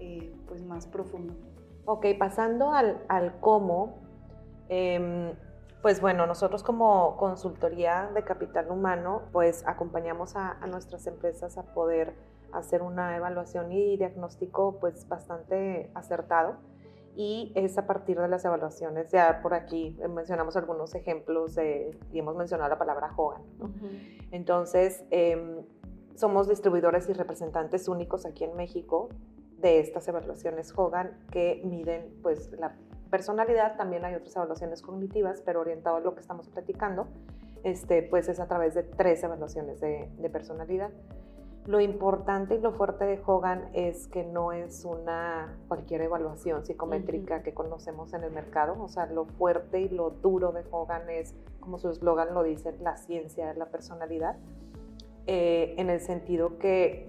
eh, 0.00 0.30
pues 0.46 0.62
más 0.62 0.86
profundo? 0.86 1.32
Ok, 1.86 2.04
pasando 2.18 2.74
al, 2.74 2.98
al 3.08 3.40
cómo, 3.40 4.06
eh, 4.68 5.34
pues 5.82 6.00
bueno, 6.00 6.26
nosotros 6.26 6.62
como 6.62 7.16
consultoría 7.16 8.10
de 8.12 8.24
capital 8.24 8.70
humano, 8.70 9.22
pues 9.32 9.64
acompañamos 9.66 10.34
a, 10.34 10.58
nuestras 10.66 11.06
empresas 11.06 11.56
a 11.56 11.62
poder 11.62 12.14
hacer 12.52 12.82
una 12.82 13.16
evaluación 13.16 13.70
y 13.72 13.96
diagnóstico 13.96 14.78
pues 14.80 15.06
bastante 15.06 15.90
acertado 15.94 16.56
y 17.14 17.52
es 17.54 17.78
a 17.78 17.86
partir 17.86 18.18
de 18.18 18.26
las 18.26 18.44
evaluaciones. 18.44 19.12
Ya 19.12 19.40
por 19.40 19.54
aquí 19.54 19.96
mencionamos 20.08 20.56
algunos 20.56 20.94
ejemplos 20.94 21.54
de, 21.54 21.96
y 22.12 22.18
hemos 22.18 22.34
mencionado 22.36 22.70
la 22.70 22.78
palabra 22.78 23.12
Hogan. 23.16 23.42
Entonces, 24.32 25.04
em, 25.10 25.62
somos 26.16 26.48
distribuidores 26.48 27.08
y 27.08 27.12
representantes 27.12 27.86
únicos 27.86 28.26
aquí 28.26 28.44
en 28.44 28.56
México 28.56 29.10
de 29.58 29.78
estas 29.80 30.08
evaluaciones 30.08 30.72
Hogan 30.76 31.18
que 31.30 31.60
miden 31.64 32.18
pues 32.22 32.50
la 32.52 32.76
personalidad, 33.10 33.76
también 33.76 34.04
hay 34.04 34.14
otras 34.14 34.34
evaluaciones 34.36 34.82
cognitivas, 34.82 35.42
pero 35.44 35.60
orientado 35.60 35.96
a 35.96 36.00
lo 36.00 36.14
que 36.14 36.20
estamos 36.20 36.48
platicando, 36.48 37.06
este, 37.64 38.02
pues 38.02 38.28
es 38.28 38.40
a 38.40 38.46
través 38.46 38.74
de 38.74 38.82
tres 38.82 39.22
evaluaciones 39.22 39.80
de, 39.80 40.30
personalidad. 40.32 40.90
Lo 41.66 41.80
importante 41.80 42.54
y 42.54 42.60
lo 42.60 42.72
fuerte 42.72 43.04
de 43.04 43.20
Hogan 43.26 43.68
es 43.74 44.06
que 44.08 44.24
no 44.24 44.52
es 44.52 44.86
una 44.86 45.58
cualquier 45.68 46.00
evaluación 46.00 46.64
psicométrica 46.64 47.42
que 47.42 47.52
conocemos 47.52 48.14
en 48.14 48.24
el 48.24 48.30
mercado. 48.30 48.80
O 48.80 48.88
sea, 48.88 49.04
lo 49.06 49.26
fuerte 49.26 49.80
y 49.80 49.88
lo 49.90 50.10
duro 50.10 50.52
de 50.52 50.64
Hogan 50.70 51.10
es, 51.10 51.34
como 51.60 51.78
su 51.78 51.90
eslogan 51.90 52.32
lo 52.32 52.42
dice, 52.42 52.74
la 52.80 52.96
ciencia 52.96 53.48
de 53.48 53.54
la 53.54 53.66
personalidad. 53.66 54.36
Eh, 55.26 55.74
en 55.76 55.90
el 55.90 56.00
sentido 56.00 56.58
que 56.58 57.07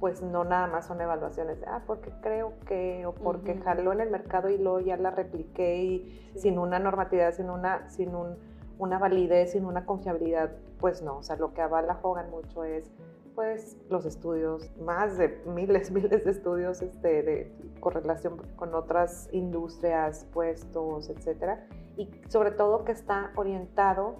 pues 0.00 0.22
no 0.22 0.44
nada 0.44 0.66
más 0.66 0.86
son 0.86 1.00
evaluaciones 1.00 1.60
de, 1.60 1.66
ah, 1.66 1.82
porque 1.86 2.10
creo 2.22 2.54
que, 2.66 3.04
o 3.04 3.14
porque 3.14 3.58
jaló 3.58 3.92
en 3.92 4.00
el 4.00 4.10
mercado 4.10 4.48
y 4.48 4.56
luego 4.56 4.80
ya 4.80 4.96
la 4.96 5.10
repliqué 5.10 5.84
y 5.84 6.32
sin 6.36 6.58
una 6.58 6.78
normatividad, 6.78 7.34
sin 7.34 7.50
una, 7.50 7.88
sin 7.90 8.14
un, 8.14 8.36
una 8.78 8.98
validez, 8.98 9.52
sin 9.52 9.66
una 9.66 9.84
confiabilidad, 9.84 10.52
pues 10.78 11.02
no, 11.02 11.18
o 11.18 11.22
sea, 11.22 11.36
lo 11.36 11.52
que 11.52 11.60
avala 11.60 11.98
Hogan 12.02 12.30
mucho 12.30 12.64
es 12.64 12.90
pues 13.34 13.76
los 13.88 14.06
estudios, 14.06 14.70
más 14.80 15.16
de 15.18 15.42
miles, 15.46 15.90
miles 15.92 16.24
de 16.24 16.30
estudios 16.30 16.82
este, 16.82 17.22
de 17.22 17.52
correlación 17.80 18.38
con 18.56 18.74
otras 18.74 19.28
industrias, 19.32 20.26
puestos, 20.32 21.10
etcétera, 21.10 21.66
y 21.96 22.10
sobre 22.28 22.50
todo 22.52 22.84
que 22.84 22.92
está 22.92 23.32
orientado 23.36 24.16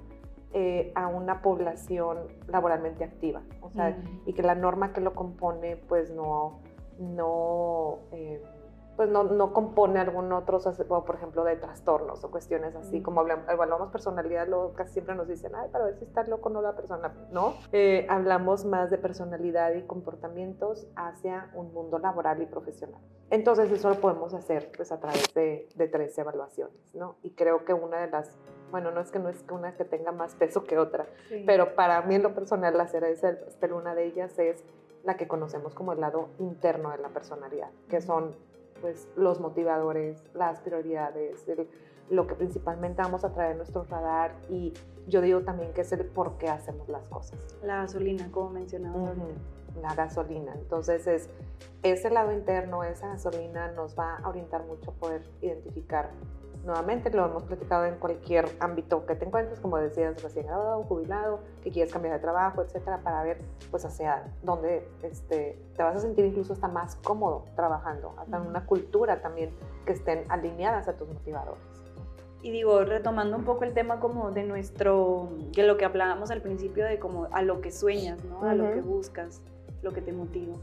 eh, 0.52 0.92
a 0.96 1.06
una 1.06 1.42
población 1.42 2.18
laboralmente 2.48 3.04
activa, 3.04 3.42
o 3.60 3.70
sea, 3.70 3.96
y 4.26 4.32
que 4.32 4.42
la 4.42 4.54
norma 4.54 4.92
que 4.92 5.00
lo 5.00 5.14
compone 5.14 5.76
pues 5.76 6.10
no, 6.10 6.60
no, 6.98 8.00
eh, 8.10 8.42
pues 8.96 9.08
no, 9.08 9.24
no 9.24 9.52
compone 9.52 9.98
algún 10.00 10.32
otro, 10.32 10.58
por 11.06 11.14
ejemplo, 11.14 11.44
de 11.44 11.56
trastornos 11.56 12.22
o 12.24 12.30
cuestiones 12.30 12.74
así, 12.74 13.00
como 13.00 13.22
evaluamos 13.22 13.90
personalidad, 13.90 14.46
luego 14.48 14.74
casi 14.74 14.94
siempre 14.94 15.14
nos 15.14 15.28
dicen, 15.28 15.54
ay, 15.54 15.68
para 15.70 15.84
ver 15.84 15.98
si 15.98 16.04
está 16.04 16.24
loco 16.24 16.48
o 16.48 16.52
no 16.52 16.60
la 16.60 16.74
persona, 16.74 17.14
¿no? 17.30 17.54
Eh, 17.72 18.06
hablamos 18.10 18.64
más 18.64 18.90
de 18.90 18.98
personalidad 18.98 19.72
y 19.74 19.82
comportamientos 19.82 20.86
hacia 20.96 21.50
un 21.54 21.72
mundo 21.72 21.98
laboral 21.98 22.42
y 22.42 22.46
profesional. 22.46 23.00
Entonces 23.30 23.70
eso 23.70 23.88
lo 23.88 24.00
podemos 24.00 24.34
hacer 24.34 24.70
pues 24.76 24.90
a 24.92 25.00
través 25.00 25.32
de, 25.32 25.68
de 25.76 25.88
tres 25.88 26.18
evaluaciones, 26.18 26.94
¿no? 26.94 27.16
Y 27.22 27.30
creo 27.30 27.64
que 27.64 27.72
una 27.72 28.00
de 28.00 28.10
las 28.10 28.36
bueno, 28.70 28.90
no 28.90 29.00
es 29.00 29.10
que 29.10 29.18
no 29.18 29.28
es 29.28 29.42
que 29.42 29.54
una 29.54 29.74
que 29.76 29.84
tenga 29.84 30.12
más 30.12 30.34
peso 30.34 30.64
que 30.64 30.78
otra, 30.78 31.06
pero 31.46 31.74
para 31.74 32.02
mí 32.02 32.14
en 32.14 32.22
lo 32.22 32.34
personal 32.34 32.76
la 32.76 32.86
cereza 32.86 33.28
del 33.28 33.38
pastel, 33.38 33.72
una 33.72 33.94
de 33.94 34.06
ellas 34.06 34.38
es 34.38 34.64
la 35.04 35.16
que 35.16 35.26
conocemos 35.26 35.74
como 35.74 35.92
el 35.92 36.00
lado 36.00 36.28
interno 36.38 36.90
de 36.90 36.98
la 36.98 37.08
personalidad, 37.08 37.70
que 37.88 38.00
son 38.00 38.34
pues 38.80 39.08
los 39.16 39.40
motivadores, 39.40 40.22
las 40.34 40.60
prioridades, 40.60 41.44
lo 42.08 42.26
que 42.26 42.34
principalmente 42.34 43.02
vamos 43.02 43.24
a 43.24 43.32
traer 43.32 43.52
en 43.52 43.58
nuestro 43.58 43.84
radar 43.84 44.34
y 44.48 44.72
yo 45.06 45.20
digo 45.20 45.40
también 45.42 45.72
que 45.72 45.82
es 45.82 45.92
el 45.92 46.04
por 46.04 46.38
qué 46.38 46.48
hacemos 46.48 46.88
las 46.88 47.08
cosas. 47.08 47.38
La 47.62 47.76
gasolina, 47.76 48.30
como 48.30 48.50
mencionaba 48.50 49.14
La 49.80 49.94
gasolina. 49.94 50.52
Entonces 50.54 51.06
es 51.06 51.30
ese 51.82 52.10
lado 52.10 52.32
interno, 52.32 52.84
esa 52.84 53.08
gasolina 53.08 53.70
nos 53.72 53.98
va 53.98 54.16
a 54.16 54.28
orientar 54.28 54.64
mucho 54.64 54.90
a 54.90 54.94
poder 54.94 55.22
identificar 55.40 56.10
nuevamente 56.64 57.10
lo 57.10 57.26
hemos 57.26 57.44
platicado 57.44 57.86
en 57.86 57.96
cualquier 57.96 58.48
ámbito 58.60 59.06
que 59.06 59.14
te 59.14 59.24
encuentres, 59.24 59.60
como 59.60 59.78
decías, 59.78 60.22
recién 60.22 60.46
graduado, 60.46 60.82
jubilado, 60.84 61.40
que 61.62 61.70
quieres 61.70 61.92
cambiar 61.92 62.14
de 62.14 62.20
trabajo, 62.20 62.62
etcétera, 62.62 63.00
para 63.02 63.22
ver 63.22 63.38
pues 63.70 63.84
hacia 63.84 64.24
dónde 64.42 64.86
este, 65.02 65.58
te 65.76 65.82
vas 65.82 65.96
a 65.96 66.00
sentir 66.00 66.24
incluso 66.24 66.52
hasta 66.52 66.68
más 66.68 66.96
cómodo 66.96 67.44
trabajando, 67.56 68.14
hasta 68.18 68.36
en 68.36 68.46
una 68.46 68.66
cultura 68.66 69.20
también 69.22 69.50
que 69.86 69.92
estén 69.92 70.24
alineadas 70.28 70.88
a 70.88 70.96
tus 70.96 71.08
motivadores. 71.08 71.62
Y 72.42 72.50
digo, 72.50 72.84
retomando 72.84 73.36
un 73.36 73.44
poco 73.44 73.64
el 73.64 73.74
tema 73.74 74.00
como 74.00 74.30
de 74.30 74.44
nuestro, 74.44 75.28
de 75.54 75.62
lo 75.62 75.76
que 75.76 75.84
hablábamos 75.84 76.30
al 76.30 76.40
principio 76.40 76.86
de 76.86 76.98
como 76.98 77.28
a 77.32 77.42
lo 77.42 77.60
que 77.60 77.70
sueñas, 77.70 78.24
¿no? 78.24 78.42
A 78.48 78.54
lo 78.54 78.72
que 78.72 78.80
buscas, 78.80 79.42
lo 79.82 79.92
que 79.92 80.00
te 80.00 80.12
motiva. 80.12 80.54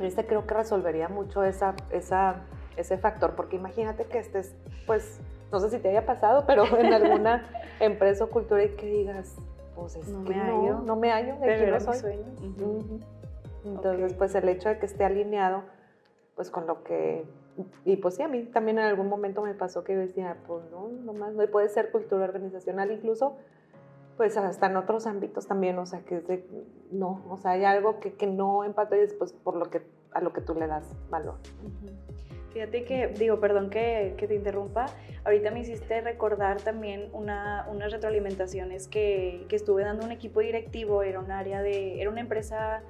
Este 0.00 0.26
creo 0.26 0.46
que 0.46 0.54
resolvería 0.54 1.08
mucho 1.08 1.42
esa, 1.42 1.74
esa 1.90 2.42
ese 2.76 2.98
factor, 2.98 3.34
porque 3.34 3.56
imagínate 3.56 4.04
que 4.04 4.18
estés, 4.18 4.54
pues, 4.86 5.20
no 5.50 5.60
sé 5.60 5.70
si 5.70 5.78
te 5.78 5.90
haya 5.90 6.06
pasado, 6.06 6.44
pero 6.46 6.64
en 6.78 6.92
alguna 6.92 7.48
empresa 7.80 8.24
o 8.24 8.30
cultura 8.30 8.62
y 8.64 8.70
que 8.70 8.86
digas, 8.86 9.36
pues 9.74 9.96
es 9.96 10.08
no 10.08 10.24
que 10.24 10.34
me 10.34 10.44
no, 10.44 10.80
no 10.80 10.96
me 10.96 11.10
hallo, 11.10 11.36
de 11.36 11.56
quién 11.56 11.70
no 11.70 11.80
soy. 11.80 12.18
Entonces, 13.64 14.14
pues 14.14 14.34
el 14.34 14.48
hecho 14.48 14.68
de 14.68 14.78
que 14.78 14.86
esté 14.86 15.04
alineado, 15.04 15.62
pues 16.34 16.50
con 16.50 16.66
lo 16.66 16.82
que, 16.82 17.24
y 17.84 17.96
pues 17.96 18.16
sí, 18.16 18.22
a 18.22 18.28
mí 18.28 18.44
también 18.44 18.78
en 18.78 18.86
algún 18.86 19.08
momento 19.08 19.42
me 19.42 19.54
pasó 19.54 19.84
que 19.84 19.94
yo 19.94 20.00
decía, 20.00 20.36
pues 20.46 20.64
no, 20.70 20.88
nomás 20.88 21.34
no 21.34 21.46
puede 21.46 21.68
ser 21.68 21.90
cultura 21.90 22.24
organizacional, 22.24 22.90
incluso 22.90 23.36
pues 24.16 24.36
hasta 24.36 24.66
en 24.66 24.76
otros 24.76 25.06
ámbitos 25.06 25.46
también, 25.46 25.78
o 25.78 25.86
sea, 25.86 26.00
que 26.00 26.16
es 26.16 26.26
de, 26.26 26.44
no, 26.90 27.22
o 27.28 27.36
sea, 27.36 27.52
hay 27.52 27.64
algo 27.64 27.98
que, 28.00 28.14
que 28.14 28.26
no 28.26 28.64
empata 28.64 28.96
y 28.96 29.00
después 29.00 29.32
por 29.32 29.56
lo 29.56 29.70
que, 29.70 29.82
a 30.12 30.20
lo 30.20 30.32
que 30.32 30.40
tú 30.40 30.54
le 30.54 30.66
das 30.66 30.84
valor. 31.10 31.36
Fíjate 32.52 32.84
que, 32.84 33.08
digo, 33.08 33.40
perdón 33.40 33.70
que, 33.70 34.14
que, 34.18 34.28
te 34.28 34.34
interrumpa, 34.34 34.86
ahorita 35.24 35.50
me 35.50 35.60
hiciste 35.60 36.02
recordar 36.02 36.60
también 36.60 37.08
una, 37.12 37.66
unas 37.70 37.90
retroalimentaciones 37.90 38.88
que, 38.88 39.46
que, 39.48 39.56
estuve 39.56 39.84
dando 39.84 40.04
un 40.04 40.12
equipo 40.12 40.40
directivo, 40.40 41.02
era 41.02 41.18
un 41.18 41.30
área 41.30 41.62
de, 41.62 42.00
era 42.00 42.10
una 42.10 42.20
empresa 42.20 42.82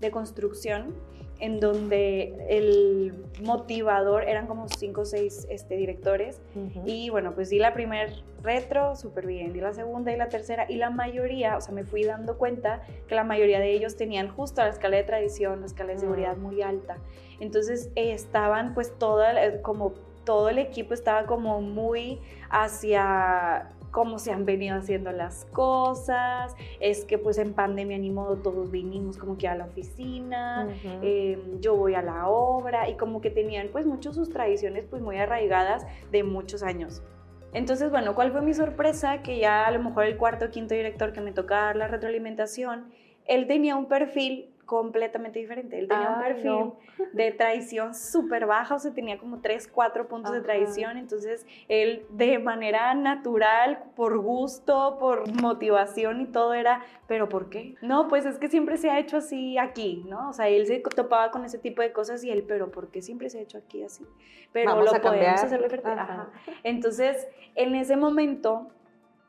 de 0.00 0.10
construcción 0.12 0.94
en 1.40 1.58
donde 1.58 2.34
el 2.48 3.14
motivador 3.42 4.24
eran 4.28 4.46
como 4.46 4.68
cinco 4.68 5.02
o 5.02 5.04
seis 5.04 5.46
este, 5.50 5.76
directores. 5.76 6.40
Y 6.84 7.10
bueno, 7.10 7.34
pues 7.34 7.50
di 7.50 7.58
la 7.58 7.72
primer 7.72 8.22
retro, 8.42 8.94
súper 8.96 9.26
bien, 9.26 9.52
di 9.52 9.60
la 9.60 9.72
segunda 9.72 10.12
y 10.12 10.16
la 10.16 10.28
tercera. 10.28 10.66
Y 10.68 10.76
la 10.76 10.90
mayoría, 10.90 11.56
o 11.56 11.60
sea, 11.60 11.74
me 11.74 11.84
fui 11.84 12.04
dando 12.04 12.36
cuenta 12.38 12.82
que 13.08 13.14
la 13.14 13.24
mayoría 13.24 13.58
de 13.58 13.72
ellos 13.72 13.96
tenían 13.96 14.28
justo 14.28 14.62
la 14.62 14.68
escala 14.68 14.98
de 14.98 15.04
tradición, 15.04 15.60
la 15.60 15.66
escala 15.66 15.92
de 15.94 15.98
seguridad 15.98 16.36
mm. 16.36 16.42
muy 16.42 16.62
alta. 16.62 16.98
Entonces 17.40 17.90
estaban 17.94 18.74
pues 18.74 18.96
toda, 18.98 19.62
como 19.62 19.94
todo 20.24 20.50
el 20.50 20.58
equipo 20.58 20.94
estaba 20.94 21.26
como 21.26 21.60
muy 21.62 22.20
hacia 22.50 23.70
cómo 23.90 24.18
se 24.18 24.32
han 24.32 24.44
venido 24.44 24.76
haciendo 24.76 25.12
las 25.12 25.44
cosas, 25.46 26.54
es 26.80 27.04
que 27.04 27.18
pues 27.18 27.38
en 27.38 27.54
pandemia 27.54 27.98
ni 27.98 28.10
modo 28.10 28.36
todos 28.36 28.70
vinimos 28.70 29.16
como 29.18 29.36
que 29.36 29.48
a 29.48 29.54
la 29.54 29.64
oficina, 29.64 30.68
em, 31.02 31.60
yo 31.60 31.76
voy 31.76 31.94
a 31.94 32.02
la 32.02 32.28
obra 32.28 32.88
y 32.88 32.94
como 32.94 33.20
que 33.20 33.30
tenían 33.30 33.68
pues 33.72 33.86
muchas 33.86 34.14
sus 34.14 34.30
tradiciones 34.30 34.84
pues 34.88 35.02
muy 35.02 35.16
arraigadas 35.16 35.86
de 36.10 36.22
muchos 36.22 36.62
años. 36.62 37.02
Entonces, 37.52 37.90
bueno, 37.90 38.14
¿cuál 38.14 38.30
fue 38.30 38.42
mi 38.42 38.54
sorpresa? 38.54 39.22
Que 39.22 39.38
ya 39.38 39.66
a 39.66 39.70
lo 39.72 39.82
mejor 39.82 40.04
el 40.04 40.16
cuarto 40.16 40.46
o 40.46 40.50
quinto 40.50 40.74
director 40.74 41.12
que 41.12 41.20
me 41.20 41.32
tocaba 41.32 41.66
dar 41.66 41.76
la 41.76 41.88
retroalimentación, 41.88 42.92
él 43.26 43.46
tenía 43.46 43.76
un 43.76 43.86
perfil 43.86 44.49
completamente 44.70 45.40
diferente. 45.40 45.80
Él 45.80 45.88
tenía 45.88 46.10
un 46.10 46.22
perfil 46.22 46.72
de 47.12 47.32
traición 47.32 47.92
súper 47.92 48.46
baja, 48.46 48.76
o 48.76 48.78
sea, 48.78 48.94
tenía 48.94 49.18
como 49.18 49.40
3, 49.40 49.66
4 49.66 50.06
puntos 50.06 50.30
de 50.30 50.42
traición, 50.42 50.96
entonces 50.96 51.44
él 51.66 52.06
de 52.10 52.38
manera 52.38 52.94
natural, 52.94 53.82
por 53.96 54.20
gusto, 54.20 54.96
por 55.00 55.28
motivación 55.42 56.20
y 56.20 56.26
todo 56.26 56.54
era, 56.54 56.84
pero 57.08 57.28
¿por 57.28 57.50
qué? 57.50 57.74
No, 57.82 58.06
pues 58.06 58.24
es 58.26 58.38
que 58.38 58.46
siempre 58.46 58.76
se 58.76 58.90
ha 58.90 59.00
hecho 59.00 59.16
así 59.16 59.58
aquí, 59.58 60.04
¿no? 60.06 60.28
O 60.28 60.32
sea, 60.32 60.46
él 60.46 60.64
se 60.68 60.78
topaba 60.78 61.32
con 61.32 61.44
ese 61.44 61.58
tipo 61.58 61.82
de 61.82 61.90
cosas 61.90 62.22
y 62.22 62.30
él, 62.30 62.44
pero 62.46 62.70
¿por 62.70 62.92
qué 62.92 63.02
siempre 63.02 63.28
se 63.28 63.40
ha 63.40 63.42
hecho 63.42 63.58
aquí 63.58 63.82
así? 63.82 64.06
Pero 64.52 64.80
lo 64.80 64.92
podemos 65.02 65.42
hacerlo 65.42 65.66
Entonces, 66.62 67.26
en 67.56 67.74
ese 67.74 67.96
momento, 67.96 68.68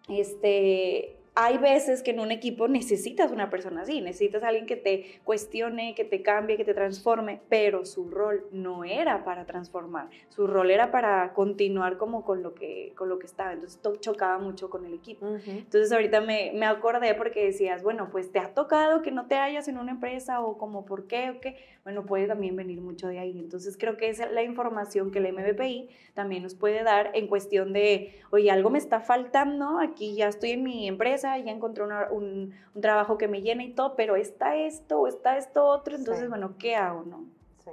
este 0.07 1.17
hay 1.33 1.57
veces 1.57 2.03
que 2.03 2.11
en 2.11 2.19
un 2.19 2.31
equipo 2.31 2.67
necesitas 2.67 3.31
una 3.31 3.49
persona 3.49 3.81
así, 3.81 4.01
necesitas 4.01 4.43
a 4.43 4.49
alguien 4.49 4.65
que 4.65 4.75
te 4.75 5.21
cuestione, 5.23 5.95
que 5.95 6.03
te 6.03 6.21
cambie, 6.21 6.57
que 6.57 6.65
te 6.65 6.73
transforme, 6.73 7.41
pero 7.47 7.85
su 7.85 8.09
rol 8.09 8.45
no 8.51 8.83
era 8.83 9.23
para 9.23 9.45
transformar, 9.45 10.09
su 10.29 10.45
rol 10.45 10.71
era 10.71 10.91
para 10.91 11.33
continuar 11.33 11.97
como 11.97 12.25
con 12.25 12.43
lo 12.43 12.53
que, 12.53 12.91
con 12.97 13.07
lo 13.07 13.17
que 13.17 13.27
estaba, 13.27 13.53
entonces 13.53 13.79
chocaba 14.01 14.39
mucho 14.39 14.69
con 14.69 14.85
el 14.85 14.93
equipo. 14.93 15.25
Entonces 15.25 15.91
ahorita 15.91 16.21
me, 16.21 16.51
me, 16.53 16.65
acordé 16.65 17.13
porque 17.15 17.45
decías, 17.45 17.81
bueno, 17.81 18.09
pues 18.11 18.31
te 18.31 18.39
ha 18.39 18.53
tocado 18.53 19.01
que 19.01 19.11
no 19.11 19.27
te 19.27 19.35
hayas 19.35 19.67
en 19.67 19.77
una 19.77 19.91
empresa 19.91 20.41
o 20.41 20.57
como 20.57 20.85
por 20.85 21.07
qué 21.07 21.29
o 21.29 21.39
qué, 21.39 21.55
bueno, 21.83 22.05
puede 22.05 22.27
también 22.27 22.55
venir 22.55 22.79
mucho 22.81 23.07
de 23.07 23.19
ahí. 23.19 23.39
Entonces 23.39 23.77
creo 23.77 23.97
que 23.97 24.09
esa 24.09 24.25
es 24.25 24.31
la 24.31 24.43
información 24.43 25.11
que 25.11 25.19
el 25.19 25.33
MBPI 25.33 25.89
también 26.13 26.43
nos 26.43 26.55
puede 26.55 26.83
dar 26.83 27.11
en 27.13 27.27
cuestión 27.27 27.73
de, 27.73 28.19
oye, 28.31 28.51
algo 28.51 28.69
me 28.69 28.77
está 28.77 28.99
faltando, 28.99 29.79
aquí 29.79 30.15
ya 30.15 30.27
estoy 30.27 30.51
en 30.51 30.63
mi 30.63 30.87
empresa, 30.87 31.37
ya 31.39 31.51
encontré 31.51 31.83
un, 31.83 32.53
un, 32.75 32.81
trabajo 32.81 33.17
que 33.17 33.27
me 33.27 33.41
llena 33.41 33.63
y 33.63 33.73
todo, 33.73 33.95
pero 33.95 34.15
está 34.15 34.55
esto 34.55 35.01
o 35.01 35.07
está 35.07 35.37
esto 35.37 35.65
otro, 35.65 35.95
entonces, 35.95 36.29
bueno, 36.29 36.55
¿qué 36.59 36.75
hago, 36.75 37.03
no? 37.03 37.25
Sí. 37.63 37.71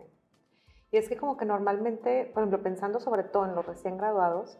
Y 0.92 0.96
es 0.96 1.08
que 1.08 1.16
como 1.16 1.36
que 1.36 1.44
normalmente, 1.44 2.30
por 2.32 2.42
ejemplo, 2.42 2.62
pensando 2.62 3.00
sobre 3.00 3.24
todo 3.24 3.44
en 3.44 3.54
los 3.54 3.66
recién 3.66 3.98
graduados, 3.98 4.58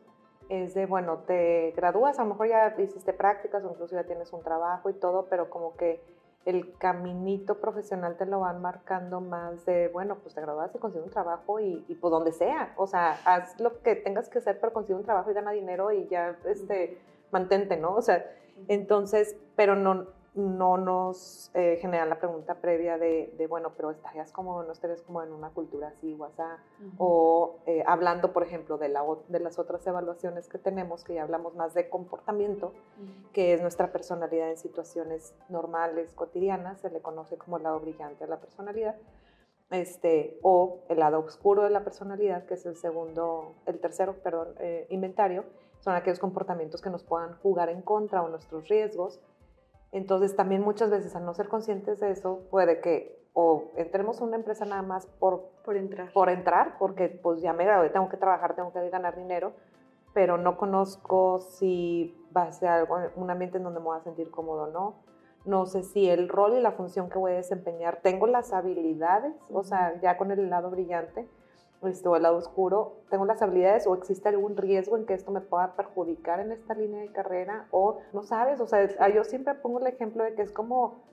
es 0.49 0.75
de, 0.75 0.87
bueno, 0.87 1.19
te 1.27 1.73
gradúas, 1.77 2.19
a 2.19 2.23
lo 2.23 2.31
mejor 2.31 2.49
ya 2.49 2.75
hiciste 2.79 3.13
prácticas 3.13 3.65
o 3.65 3.71
incluso 3.71 3.95
ya 3.95 4.05
tienes 4.05 4.33
un 4.33 4.43
trabajo 4.43 4.89
y 4.89 4.95
todo, 4.95 5.27
pero 5.29 5.51
como 5.51 5.77
que 5.77 6.01
el 6.49 6.79
caminito 6.79 7.61
profesional 7.61 8.17
te 8.17 8.25
lo 8.25 8.41
van 8.41 8.63
marcando 8.63 9.21
más 9.21 9.67
de, 9.67 9.89
bueno, 9.89 10.17
pues 10.23 10.35
te 10.35 10.41
gradúas 10.41 10.75
y 10.75 10.79
consigues 10.79 11.05
un 11.05 11.13
trabajo 11.13 11.61
y, 11.61 11.85
y 11.89 11.95
pues 11.95 12.11
donde 12.11 12.33
sea, 12.33 12.73
o 12.79 12.87
sea, 12.87 13.21
haz 13.27 13.61
lo 13.61 13.83
que 13.83 13.97
tengas 13.97 14.31
que 14.31 14.39
hacer 14.39 14.59
para 14.59 14.73
conseguir 14.73 14.97
un 14.97 15.05
trabajo 15.05 15.31
y 15.31 15.35
gana 15.35 15.51
dinero 15.51 15.93
y 15.93 16.09
ya, 16.09 16.39
este, 16.47 17.03
mantente, 17.31 17.77
¿no? 17.77 17.95
O 17.95 18.01
sea, 18.01 18.25
entonces, 18.67 19.37
pero 19.57 19.77
no, 19.77 20.07
no 20.39 20.77
nos 20.77 21.51
eh, 21.55 21.79
genera 21.81 22.07
la 22.07 22.19
pregunta 22.19 22.55
previa 22.55 22.97
de, 22.97 23.47
bueno, 23.49 23.73
pero 23.77 23.91
estarías 23.91 24.33
como, 24.33 24.63
no 24.63 24.73
estarías 24.73 25.03
como 25.03 25.23
en 25.23 25.33
una 25.33 25.51
cultura 25.51 25.89
así, 25.89 26.15
WhatsApp, 26.15 26.59
o 26.99 27.57
eh, 27.67 27.83
hablando, 27.87 28.33
por 28.33 28.43
ejemplo, 28.43 28.79
de, 28.79 28.89
la, 28.89 29.05
de 29.29 29.41
las 29.41 29.59
otras 29.59 29.87
evaluaciones 29.87 30.49
que 30.49 30.59
tenemos, 30.59 31.05
que 31.05 31.15
ya 31.15 31.23
hablamos 31.23 31.55
más 31.55 31.75
de 31.75 31.89
comportamiento, 31.89 32.73
que 33.33 33.53
es 33.53 33.61
nuestra 33.61 33.93
personalidad 33.93 34.51
en 34.51 34.59
situaciones 34.59 35.35
normales, 35.49 36.13
cotidianas, 36.15 36.81
se 36.81 36.91
le 36.91 37.01
conoce 37.01 37.37
como 37.37 37.57
el 37.57 37.65
lado 37.65 37.81
brillante 37.81 38.25
de 38.25 38.31
la 38.31 38.39
personalidad, 38.39 38.97
este, 39.71 40.39
o 40.43 40.81
el 40.89 41.01
lado 41.01 41.21
oscuro 41.21 41.65
de 41.65 41.71
la 41.71 41.85
personalidad, 41.85 42.47
que 42.47 42.55
es 42.55 42.65
el 42.65 42.77
segundo, 42.77 43.55
el 43.67 43.81
tercero, 43.81 44.15
perdón, 44.23 44.55
eh, 44.61 44.87
inventario, 44.91 45.45
son 45.81 45.95
aquellos 45.95 46.19
comportamientos 46.19 46.81
que 46.81 46.91
nos 46.91 47.03
puedan 47.03 47.35
jugar 47.39 47.69
en 47.69 47.83
contra 47.83 48.23
o 48.23 48.29
nuestros 48.29 48.69
riesgos. 48.69 49.21
Entonces 49.93 50.37
también 50.37 50.63
muchas 50.63 50.91
veces 50.91 51.15
al 51.17 51.25
no 51.25 51.35
ser 51.35 51.49
conscientes 51.49 52.01
de 52.01 52.11
eso, 52.11 52.43
puede 52.51 52.81
que 52.81 53.19
o 53.41 53.71
entremos 53.77 54.21
a 54.21 54.25
una 54.25 54.37
empresa 54.37 54.65
nada 54.65 54.83
más 54.83 55.07
por, 55.07 55.51
por 55.65 55.77
entrar, 55.77 56.13
por 56.13 56.29
entrar 56.29 56.77
porque 56.79 57.09
pues 57.09 57.41
ya 57.41 57.53
me 57.53 57.65
gradué, 57.65 57.89
tengo 57.91 58.09
que 58.09 58.17
trabajar, 58.17 58.57
tengo 58.57 58.73
que 58.73 58.91
ganar 58.91 59.17
dinero, 59.17 59.53
pero 60.13 60.39
no 60.39 60.57
conozco 60.57 61.39
si 61.39 62.17
va 62.37 62.43
a 62.43 62.53
ser 62.53 62.69
algo, 62.69 62.97
un 63.15 63.31
ambiente 63.31 63.59
en 63.59 63.65
donde 63.65 63.79
me 63.79 63.87
voy 63.87 63.99
a 63.99 64.03
sentir 64.03 64.31
cómodo 64.31 64.65
o 64.65 64.71
no. 64.73 64.95
No 65.45 65.67
sé 65.67 65.85
si 65.85 66.11
el 66.11 66.29
rol 66.29 66.55
y 66.55 66.61
la 66.61 66.73
función 66.73 67.09
que 67.09 67.19
voy 67.19 67.33
a 67.33 67.37
desempeñar, 67.37 68.01
tengo 68.03 68.27
las 68.27 68.53
habilidades, 68.53 69.33
o 69.53 69.63
sea, 69.63 69.99
ya 70.01 70.19
con 70.19 70.33
el 70.33 70.51
lado 70.51 70.71
brillante, 70.71 71.29
este, 71.85 72.09
o 72.09 72.17
el 72.17 72.23
lado 72.23 72.37
oscuro, 72.37 72.97
tengo 73.11 73.25
las 73.25 73.41
habilidades 73.43 73.87
o 73.87 73.95
existe 73.95 74.29
algún 74.29 74.57
riesgo 74.57 74.97
en 74.97 75.07
que 75.07 75.15
esto 75.15 75.31
me 75.31 75.41
pueda 75.41 75.75
perjudicar 75.77 76.41
en 76.41 76.53
esta 76.53 76.75
línea 76.75 77.01
de 77.01 77.13
carrera 77.13 77.69
o 77.71 78.01
no 78.13 78.23
sabes, 78.23 78.61
o 78.61 78.67
sea, 78.67 78.87
yo 79.09 79.25
siempre 79.25 79.55
pongo 79.55 79.79
el 79.81 79.87
ejemplo 79.87 80.25
de 80.25 80.35
que 80.35 80.43
es 80.43 80.53
como 80.53 81.05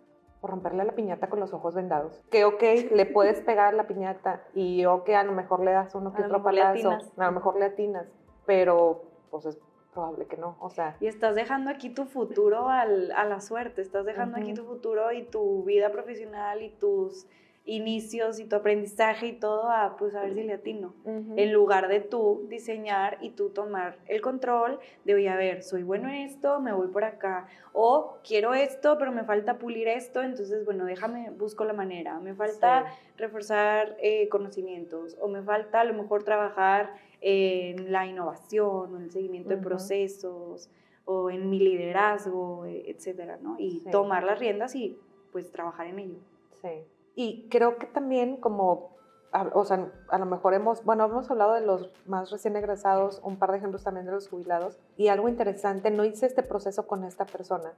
romperle 0.42 0.84
la 0.84 0.94
piñata 0.94 1.30
con 1.30 1.40
los 1.40 1.54
ojos 1.54 1.76
vendados. 1.76 2.24
Que 2.30 2.46
ok, 2.46 2.62
le 2.92 3.06
puedes 3.14 3.42
pegar 3.42 3.74
la 3.74 3.88
piñata 3.88 4.44
y 4.54 4.86
ok, 4.86 5.10
a 5.10 5.24
lo 5.24 5.32
mejor 5.32 5.64
le 5.64 5.72
das 5.72 5.94
uno 5.96 6.14
que 6.14 6.24
otro 6.24 6.44
palazo, 6.44 6.98
a 7.18 7.26
lo 7.26 7.32
mejor 7.32 7.58
le 7.60 7.66
atinas, 7.66 8.08
pero 8.46 9.04
pues 9.30 9.46
es 9.46 9.60
probable 9.94 10.26
que 10.28 10.38
no, 10.38 10.58
o 10.60 10.70
sea. 10.70 10.98
Y 11.00 11.08
estás 11.08 11.36
dejando 11.36 11.72
aquí 11.72 11.90
tu 11.90 12.06
futuro 12.06 12.70
al, 12.70 13.12
a 13.12 13.26
la 13.26 13.40
suerte, 13.40 13.82
estás 13.82 14.06
dejando 14.06 14.38
aquí 14.38 14.54
tu 14.54 14.66
futuro 14.66 15.12
y 15.12 15.24
tu 15.24 15.64
vida 15.64 15.92
profesional 15.92 16.62
y 16.62 16.70
tus 16.70 17.28
inicios 17.66 18.40
y 18.40 18.46
tu 18.46 18.56
aprendizaje 18.56 19.28
y 19.28 19.34
todo 19.34 19.70
a, 19.70 19.98
pues, 19.98 20.14
a 20.14 20.22
ver 20.22 20.36
si 20.36 20.44
le 20.44 20.54
atino. 20.54 20.94
En 21.06 21.52
lugar 21.52 21.88
de 21.88 22.00
tú 22.00 22.46
diseñar 22.48 23.18
y 23.22 23.32
tú 23.32 23.50
tomar 23.50 23.98
el 24.08 24.22
control 24.22 24.80
de, 25.04 25.16
oye, 25.16 25.30
a 25.30 25.36
ver, 25.36 25.64
soy 25.64 25.82
bueno 25.82 26.08
en 26.08 26.16
esto, 26.16 26.60
me 26.60 26.72
voy 26.74 26.88
por 26.90 27.04
acá. 27.04 27.48
O 27.74 28.20
quiero 28.24 28.54
esto, 28.54 28.98
pero 29.00 29.12
me 29.12 29.24
falta 29.24 29.58
pulir 29.58 29.88
esto, 29.88 30.22
entonces, 30.22 30.64
bueno, 30.64 30.86
déjame, 30.86 31.32
busco 31.32 31.66
la 31.66 31.74
manera. 31.74 32.20
Me 32.20 32.36
falta 32.36 32.86
reforzar 33.18 33.98
eh, 34.00 34.30
conocimientos 34.30 35.18
o 35.20 35.28
me 35.28 35.42
falta 35.42 35.82
a 35.82 35.86
lo 35.86 35.94
mejor 35.94 36.24
trabajar 36.24 36.94
en 37.20 37.92
la 37.92 38.06
innovación 38.06 38.94
o 38.94 38.98
en 38.98 39.04
el 39.04 39.12
seguimiento 39.12 39.50
de 39.50 39.58
procesos 39.58 40.70
o 41.06 41.32
en 41.32 41.50
mi 41.50 41.60
liderazgo, 41.60 42.66
etcétera, 42.66 43.38
¿no? 43.42 43.56
Y 43.58 43.84
tomar 43.92 44.24
las 44.24 44.38
riendas 44.38 44.76
y 44.76 45.00
pues 45.32 45.52
trabajar 45.52 45.88
en 45.88 46.00
ello. 46.00 46.20
Sí. 46.62 46.84
Y 47.16 47.48
creo 47.50 47.78
que 47.78 47.88
también 47.88 48.36
como, 48.38 48.96
o 49.54 49.66
sea, 49.66 49.90
a 50.10 50.20
lo 50.20 50.26
mejor 50.26 50.54
hemos, 50.54 50.84
bueno, 50.84 51.06
hemos 51.06 51.32
hablado 51.32 51.54
de 51.54 51.62
los 51.62 51.90
más 52.06 52.30
recién 52.30 52.58
egresados, 52.58 53.22
un 53.24 53.38
par 53.38 53.52
de 53.52 53.58
ejemplos 53.58 53.84
también 53.84 54.06
de 54.06 54.12
los 54.12 54.28
jubilados, 54.28 54.78
y 54.98 55.08
algo 55.08 55.30
interesante, 55.30 55.92
no 55.92 56.04
hice 56.04 56.26
este 56.26 56.44
proceso 56.44 56.88
con 56.88 57.06
esta 57.06 57.26
persona. 57.26 57.74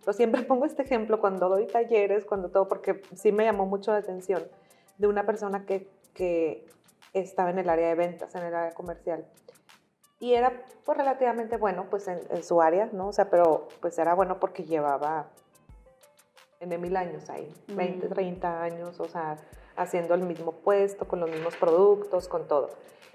Pero 0.00 0.12
siempre 0.12 0.42
pongo 0.48 0.66
este 0.66 0.82
ejemplo 0.82 1.20
cuando 1.20 1.48
doy 1.48 1.66
talleres, 1.66 2.24
cuando 2.24 2.50
todo, 2.50 2.68
porque 2.68 3.00
sí 3.14 3.30
me 3.30 3.44
llamó 3.44 3.64
mucho 3.64 3.92
la 3.92 3.98
atención, 3.98 4.42
de 4.98 5.06
una 5.06 5.24
persona 5.24 5.64
que, 5.64 5.88
que 6.12 6.66
estaba 7.12 7.50
en 7.50 7.60
el 7.60 7.68
área 7.70 7.88
de 7.88 7.94
ventas, 7.94 8.34
en 8.34 8.42
el 8.42 8.54
área 8.54 8.72
comercial. 8.72 9.24
Y 10.18 10.34
era 10.34 10.64
pues 10.84 10.98
relativamente 10.98 11.56
bueno 11.56 11.86
pues 11.88 12.06
en, 12.06 12.20
en, 12.28 12.44
su 12.44 12.60
área, 12.60 12.90
¿no? 12.92 13.08
O 13.08 13.12
sea, 13.12 13.30
pero 13.30 13.68
pues 13.80 13.98
era 13.98 14.14
bueno 14.14 14.38
porque 14.38 14.64
llevaba 14.64 15.30
en 16.60 16.80
mil 16.80 16.96
años 16.96 17.28
ahí, 17.30 17.52
20, 17.68 18.08
30 18.08 18.48
mm. 18.48 18.62
años, 18.62 19.00
o 19.00 19.08
sea, 19.08 19.36
haciendo 19.76 20.14
el 20.14 20.22
mismo 20.22 20.52
puesto, 20.52 21.08
con 21.08 21.20
los 21.20 21.30
mismos 21.30 21.56
productos, 21.56 22.28
con 22.28 22.46
todo. 22.46 22.68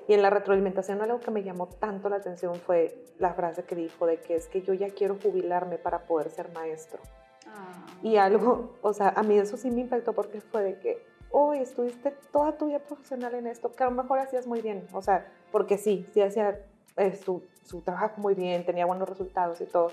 Y 0.08 0.14
en 0.14 0.22
la 0.22 0.30
retroalimentación 0.30 1.02
algo 1.02 1.20
que 1.20 1.32
me 1.32 1.44
llamó 1.44 1.68
tanto 1.68 2.10
la 2.10 2.18
atención 2.18 2.56
fue 2.56 3.06
la 3.20 3.34
frase 3.34 3.64
que 3.64 3.76
dijo 3.76 4.06
de 4.06 4.18
que 4.18 4.36
es 4.36 4.48
que 4.48 4.62
yo 4.62 4.74
ya 4.74 4.90
quiero 4.90 5.18
jubilarme 5.22 5.78
para 5.78 6.06
poder 6.06 6.30
ser 6.32 6.52
maestro. 6.54 7.00
Ah. 7.48 7.86
Y 8.02 8.18
algo, 8.18 8.76
o 8.82 8.94
sea, 8.94 9.10
a 9.10 9.24
mí 9.24 9.38
eso 9.38 9.58
sí 9.58 9.72
me 9.72 9.82
impactó 9.82 10.14
porque 10.14 10.42
fue 10.42 10.64
de 10.64 10.80
que, 10.80 11.16
hoy 11.38 11.60
estuviste 11.60 12.12
toda 12.32 12.58
tu 12.58 12.68
vida 12.68 12.80
profesional 12.80 13.36
en 13.36 13.48
esto, 13.48 13.72
que 13.72 13.84
a 13.84 13.90
lo 13.90 14.04
mejor 14.04 14.20
hacías 14.20 14.48
muy 14.48 14.62
bien, 14.62 14.88
o 14.94 15.02
sea, 15.02 15.28
porque 15.52 15.78
sí, 15.78 16.08
sí 16.14 16.22
hacía 16.22 16.62
eh, 16.96 17.14
su, 17.16 17.44
su 17.64 17.82
trabajo 17.82 18.22
muy 18.22 18.36
bien, 18.36 18.66
tenía 18.66 18.86
buenos 18.86 19.10
resultados 19.10 19.60
y 19.60 19.66
todo, 19.66 19.92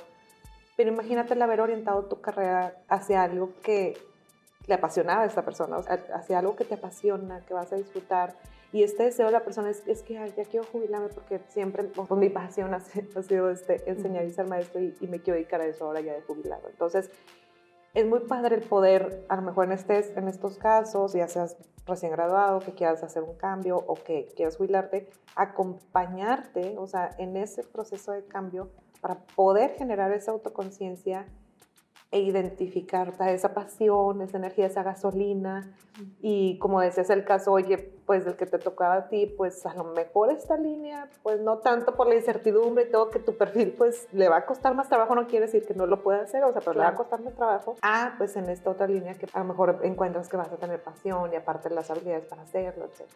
pero 0.76 0.90
imagínate 0.90 1.34
el 1.34 1.42
haber 1.42 1.60
orientado 1.60 2.04
tu 2.04 2.20
carrera 2.20 2.76
hacia 2.88 3.22
algo 3.22 3.52
que 3.62 3.94
le 4.66 4.74
apasionaba 4.74 5.22
a 5.22 5.26
esta 5.26 5.44
persona, 5.44 5.76
o 5.76 5.82
sea, 5.82 6.02
hacia 6.14 6.38
algo 6.38 6.56
que 6.56 6.64
te 6.64 6.74
apasiona, 6.74 7.44
que 7.44 7.54
vas 7.54 7.72
a 7.72 7.76
disfrutar. 7.76 8.36
Y 8.72 8.82
este 8.84 9.04
deseo 9.04 9.26
de 9.26 9.32
la 9.32 9.44
persona 9.44 9.70
es, 9.70 9.86
es 9.86 10.02
que 10.02 10.14
ya 10.14 10.44
quiero 10.44 10.66
jubilarme 10.70 11.08
porque 11.08 11.40
siempre 11.48 11.84
pues, 11.84 12.10
mi 12.12 12.30
pasión 12.30 12.72
ha, 12.72 12.80
sido 12.80 13.50
este, 13.50 13.88
enseñar 13.90 14.24
y 14.24 14.30
ser 14.30 14.46
maestro 14.46 14.80
y, 14.80 14.94
me 15.08 15.20
quiero 15.20 15.36
dedicar 15.36 15.60
a 15.60 15.66
eso 15.66 15.84
ahora 15.84 16.00
ya 16.00 16.14
de 16.14 16.22
jubilado. 16.22 16.68
Entonces, 16.70 17.10
es 17.92 18.06
muy 18.06 18.20
padre 18.20 18.56
el 18.56 18.62
poder, 18.62 19.26
a 19.28 19.36
lo 19.36 19.42
mejor 19.42 19.66
en, 19.66 19.72
este, 19.72 20.18
en 20.18 20.28
estos 20.28 20.56
casos, 20.56 21.12
ya 21.12 21.28
seas 21.28 21.56
recién 21.84 22.12
graduado, 22.12 22.60
que 22.60 22.72
quieras 22.72 23.02
hacer 23.02 23.22
un 23.22 23.34
cambio 23.34 23.76
o 23.76 23.94
que 23.94 24.28
quieras 24.34 24.56
jubilarte, 24.56 25.10
acompañarte, 25.34 26.76
o 26.78 26.86
sea, 26.86 27.10
en 27.18 27.36
ese 27.36 27.64
proceso 27.64 28.12
de 28.12 28.24
cambio 28.24 28.70
para 29.02 29.16
poder 29.34 29.72
generar 29.72 30.12
esa 30.12 30.30
autoconciencia 30.30 31.26
e 32.12 32.20
identificar 32.20 33.14
esa 33.26 33.54
pasión, 33.54 34.20
esa 34.20 34.36
energía, 34.36 34.66
esa 34.66 34.82
gasolina. 34.82 35.74
Y 36.20 36.58
como 36.58 36.80
decías 36.80 37.08
el 37.10 37.24
caso, 37.24 37.52
oye, 37.52 37.78
pues 37.78 38.26
del 38.26 38.36
que 38.36 38.44
te 38.46 38.58
tocaba 38.58 38.94
a 38.94 39.08
ti, 39.08 39.26
pues 39.26 39.64
a 39.66 39.74
lo 39.74 39.84
mejor 39.84 40.30
esta 40.30 40.56
línea, 40.56 41.08
pues 41.22 41.40
no 41.40 41.58
tanto 41.58 41.96
por 41.96 42.06
la 42.06 42.14
incertidumbre 42.14 42.84
y 42.84 42.90
todo, 42.90 43.08
que 43.08 43.18
tu 43.18 43.36
perfil 43.36 43.72
pues 43.72 44.08
le 44.12 44.28
va 44.28 44.36
a 44.36 44.46
costar 44.46 44.74
más 44.74 44.88
trabajo, 44.88 45.14
no 45.14 45.26
quiere 45.26 45.46
decir 45.46 45.66
que 45.66 45.74
no 45.74 45.86
lo 45.86 46.02
pueda 46.02 46.22
hacer, 46.22 46.44
o 46.44 46.52
sea, 46.52 46.60
pero 46.60 46.74
le 46.74 46.80
va 46.80 46.88
a 46.88 46.94
costar 46.94 47.22
más 47.22 47.34
trabajo. 47.34 47.76
Ah, 47.82 48.14
pues 48.18 48.36
en 48.36 48.48
esta 48.50 48.70
otra 48.70 48.86
línea 48.86 49.14
que 49.14 49.26
a 49.32 49.38
lo 49.38 49.46
mejor 49.46 49.80
encuentras 49.82 50.28
que 50.28 50.36
vas 50.36 50.52
a 50.52 50.56
tener 50.56 50.82
pasión 50.82 51.32
y 51.32 51.36
aparte 51.36 51.70
las 51.70 51.90
habilidades 51.90 52.26
para 52.26 52.42
hacerlo, 52.42 52.84
etc. 52.84 53.08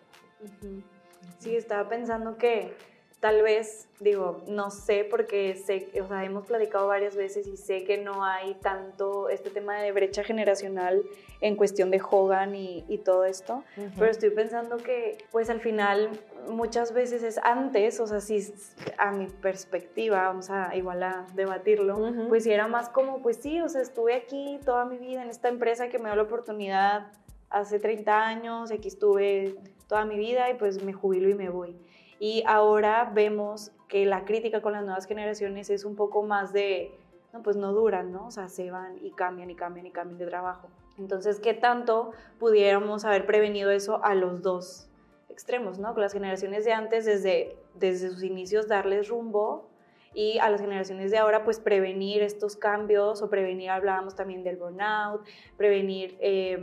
Sí, 1.38 1.54
estaba 1.54 1.86
pensando 1.88 2.38
que 2.38 2.74
Tal 3.20 3.42
vez, 3.42 3.88
digo, 3.98 4.42
no 4.46 4.70
sé 4.70 5.06
porque 5.08 5.56
sé, 5.56 5.88
o 6.02 6.06
sea, 6.06 6.24
hemos 6.24 6.46
platicado 6.46 6.86
varias 6.86 7.16
veces 7.16 7.46
y 7.46 7.56
sé 7.56 7.82
que 7.84 7.96
no 7.96 8.22
hay 8.22 8.54
tanto 8.56 9.30
este 9.30 9.48
tema 9.48 9.80
de 9.80 9.90
brecha 9.90 10.22
generacional 10.22 11.02
en 11.40 11.56
cuestión 11.56 11.90
de 11.90 12.00
Hogan 12.00 12.54
y, 12.54 13.00
todo 13.04 13.24
esto, 13.24 13.62
pero 13.98 14.10
estoy 14.10 14.30
pensando 14.30 14.78
que 14.78 15.18
pues 15.30 15.48
al 15.48 15.60
final 15.60 16.10
muchas 16.48 16.92
veces 16.92 17.22
es 17.22 17.38
antes, 17.38 18.00
o 18.00 18.06
sea, 18.06 18.20
si 18.20 18.52
a 18.98 19.12
mi 19.12 19.26
perspectiva, 19.26 20.22
vamos 20.22 20.50
a 20.50 20.74
igual 20.74 21.02
a 21.02 21.26
debatirlo, 21.34 22.28
pues 22.28 22.44
si 22.44 22.52
era 22.52 22.68
más 22.68 22.88
como, 22.88 23.22
pues 23.22 23.36
sí, 23.36 23.60
o 23.60 23.68
sea, 23.68 23.80
estuve 23.80 24.14
aquí 24.14 24.58
toda 24.64 24.84
mi 24.84 24.98
vida 24.98 25.22
en 25.22 25.30
esta 25.30 25.48
empresa 25.48 25.88
que 25.88 25.98
me 25.98 26.08
dio 26.08 26.16
la 26.16 26.22
oportunidad 26.22 27.12
hace 27.48 27.78
30 27.78 28.26
años, 28.26 28.70
aquí 28.70 28.88
estuve 28.88 29.56
toda 29.88 30.04
mi 30.04 30.16
vida 30.16 30.50
y 30.50 30.54
pues 30.54 30.82
me 30.82 30.92
jubilo 30.92 31.28
y 31.28 31.34
me 31.34 31.48
voy. 31.48 31.76
Y 32.18 32.42
ahora 32.46 33.10
vemos 33.12 33.72
que 33.88 34.06
la 34.06 34.24
crítica 34.24 34.62
con 34.62 34.72
las 34.72 34.84
nuevas 34.84 35.06
generaciones 35.06 35.70
es 35.70 35.84
un 35.84 35.96
poco 35.96 36.22
más 36.22 36.52
de, 36.52 36.98
no, 37.32 37.42
pues 37.42 37.56
no 37.56 37.72
duran, 37.72 38.12
¿no? 38.12 38.26
O 38.26 38.30
sea, 38.30 38.48
se 38.48 38.70
van 38.70 38.98
y 39.02 39.10
cambian 39.12 39.50
y 39.50 39.54
cambian 39.54 39.86
y 39.86 39.90
cambian 39.90 40.18
de 40.18 40.26
trabajo. 40.26 40.68
Entonces, 40.98 41.40
¿qué 41.40 41.54
tanto 41.54 42.12
pudiéramos 42.38 43.04
haber 43.04 43.26
prevenido 43.26 43.70
eso 43.70 44.02
a 44.02 44.14
los 44.14 44.42
dos 44.42 44.88
extremos, 45.28 45.78
¿no? 45.78 45.92
Con 45.92 46.02
las 46.02 46.14
generaciones 46.14 46.64
de 46.64 46.72
antes, 46.72 47.04
desde, 47.04 47.56
desde 47.74 48.08
sus 48.08 48.22
inicios, 48.22 48.68
darles 48.68 49.08
rumbo 49.08 49.68
y 50.14 50.38
a 50.38 50.48
las 50.48 50.62
generaciones 50.62 51.10
de 51.10 51.18
ahora, 51.18 51.44
pues 51.44 51.60
prevenir 51.60 52.22
estos 52.22 52.56
cambios 52.56 53.20
o 53.20 53.28
prevenir, 53.28 53.68
hablábamos 53.68 54.14
también 54.14 54.42
del 54.42 54.56
burnout, 54.56 55.26
prevenir 55.58 56.16
eh, 56.20 56.58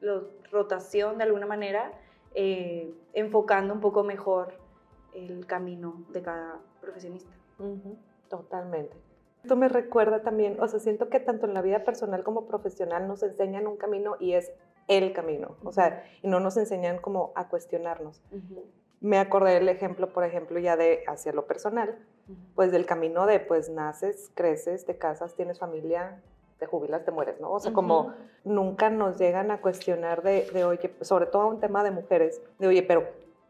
la 0.00 0.22
rotación 0.50 1.18
de 1.18 1.24
alguna 1.24 1.44
manera, 1.44 1.92
eh, 2.34 2.90
enfocando 3.12 3.74
un 3.74 3.80
poco 3.80 4.02
mejor 4.02 4.58
el 5.16 5.46
camino 5.46 6.04
de 6.12 6.22
cada 6.22 6.60
profesionista. 6.80 7.30
Totalmente. 8.28 8.96
Esto 9.42 9.56
me 9.56 9.68
recuerda 9.68 10.22
también, 10.22 10.60
o 10.60 10.66
sea, 10.66 10.80
siento 10.80 11.08
que 11.08 11.20
tanto 11.20 11.46
en 11.46 11.54
la 11.54 11.62
vida 11.62 11.84
personal 11.84 12.24
como 12.24 12.46
profesional 12.46 13.06
nos 13.06 13.22
enseñan 13.22 13.66
un 13.66 13.76
camino 13.76 14.16
y 14.18 14.32
es 14.32 14.52
el 14.88 15.12
camino, 15.12 15.56
o 15.62 15.72
sea, 15.72 16.04
y 16.22 16.28
no 16.28 16.40
nos 16.40 16.56
enseñan 16.56 16.98
como 16.98 17.32
a 17.36 17.48
cuestionarnos. 17.48 18.22
Me 19.00 19.18
acordé 19.18 19.54
del 19.54 19.68
ejemplo, 19.68 20.12
por 20.12 20.24
ejemplo, 20.24 20.58
ya 20.58 20.76
de 20.76 21.04
hacia 21.06 21.32
lo 21.32 21.46
personal, 21.46 21.96
pues 22.56 22.72
del 22.72 22.86
camino 22.86 23.26
de, 23.26 23.38
pues 23.38 23.68
naces, 23.68 24.32
creces, 24.34 24.84
te 24.84 24.98
casas, 24.98 25.36
tienes 25.36 25.60
familia, 25.60 26.20
te 26.58 26.66
jubilas, 26.66 27.04
te 27.04 27.12
mueres, 27.12 27.40
¿no? 27.40 27.52
O 27.52 27.60
sea, 27.60 27.72
como 27.72 28.14
nunca 28.42 28.90
nos 28.90 29.18
llegan 29.18 29.50
a 29.50 29.60
cuestionar 29.60 30.22
de, 30.22 30.50
de, 30.52 30.64
oye, 30.64 30.92
sobre 31.02 31.26
todo 31.26 31.46
un 31.46 31.60
tema 31.60 31.84
de 31.84 31.90
mujeres, 31.92 32.42
de, 32.58 32.66
oye, 32.66 32.82
pero 32.82 33.06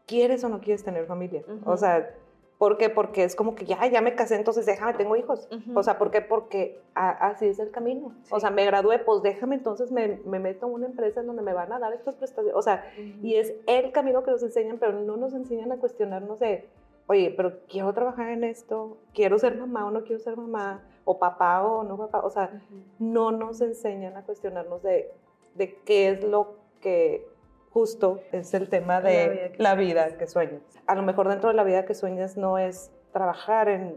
¿quieres 0.07 0.43
o 0.43 0.49
no 0.49 0.59
quieres 0.59 0.83
tener 0.83 1.05
familia? 1.05 1.43
O 1.65 1.77
sea, 1.77 2.09
¿por 2.57 2.77
qué? 2.77 2.89
Porque 2.89 3.23
es 3.23 3.35
como 3.35 3.53
que 3.53 3.65
ya, 3.65 3.85
ya 3.87 4.01
me 4.01 4.15
casé, 4.15 4.35
entonces 4.35 4.65
déjame, 4.65 4.93
tengo 4.95 5.15
hijos. 5.15 5.47
O 5.75 5.83
sea, 5.83 5.99
¿por 5.99 6.09
qué? 6.09 6.21
Porque 6.21 6.81
así 6.95 7.45
es 7.45 7.59
el 7.59 7.69
camino. 7.69 8.15
O 8.31 8.39
sea, 8.39 8.49
me 8.49 8.65
gradué, 8.65 8.97
pues 8.99 9.21
déjame, 9.21 9.55
entonces 9.55 9.91
me, 9.91 10.19
me, 10.25 10.39
meto 10.39 10.65
en 10.65 10.73
una 10.73 10.85
empresa 10.87 11.19
en 11.19 11.27
donde 11.27 11.43
me 11.43 11.53
van 11.53 11.71
a 11.71 11.79
dar 11.79 11.93
estas 11.93 12.15
prestaciones. 12.15 12.57
O 12.57 12.61
sea, 12.61 12.83
y 13.21 13.35
es 13.35 13.53
el 13.67 13.91
camino 13.91 14.23
que 14.23 14.31
nos 14.31 14.41
enseñan, 14.41 14.77
pero 14.79 14.93
no 14.93 15.17
nos 15.17 15.33
enseñan 15.33 15.71
a 15.71 15.77
cuestionarnos 15.77 16.39
de, 16.39 16.67
oye, 17.05 17.33
pero 17.35 17.59
quiero 17.67 17.93
trabajar 17.93 18.29
en 18.29 18.43
esto, 18.43 18.97
quiero 19.13 19.37
ser 19.37 19.55
mamá 19.57 19.85
o 19.85 19.91
no 19.91 20.03
quiero 20.03 20.19
ser 20.19 20.37
mamá, 20.37 20.81
o 21.05 21.19
papá 21.19 21.63
o 21.65 21.83
no 21.83 21.97
papá. 21.97 22.21
O 22.21 22.29
sea, 22.29 22.61
no 22.97 23.31
nos 23.31 23.61
enseñan 23.61 24.17
a 24.17 24.23
cuestionarnos 24.23 24.81
de, 24.81 25.11
de 25.55 25.75
qué 25.85 26.09
es 26.09 26.23
lo 26.23 26.55
que 26.81 27.27
justo 27.77 28.21
es 28.31 28.55
el 28.55 28.69
tema 28.69 29.01
de 29.01 29.53
la 29.59 29.75
vida, 29.75 30.17
que, 30.17 30.25
sueñas. 30.25 30.63
A 30.87 30.95
lo 30.95 31.03
mejor 31.03 31.29
dentro 31.29 31.49
de 31.49 31.55
la 31.55 31.63
vida 31.63 31.85
que 31.85 31.93
sueñas 31.93 32.35
no 32.35 32.57
es 32.57 32.89
trabajar 33.13 33.69
en, 33.69 33.95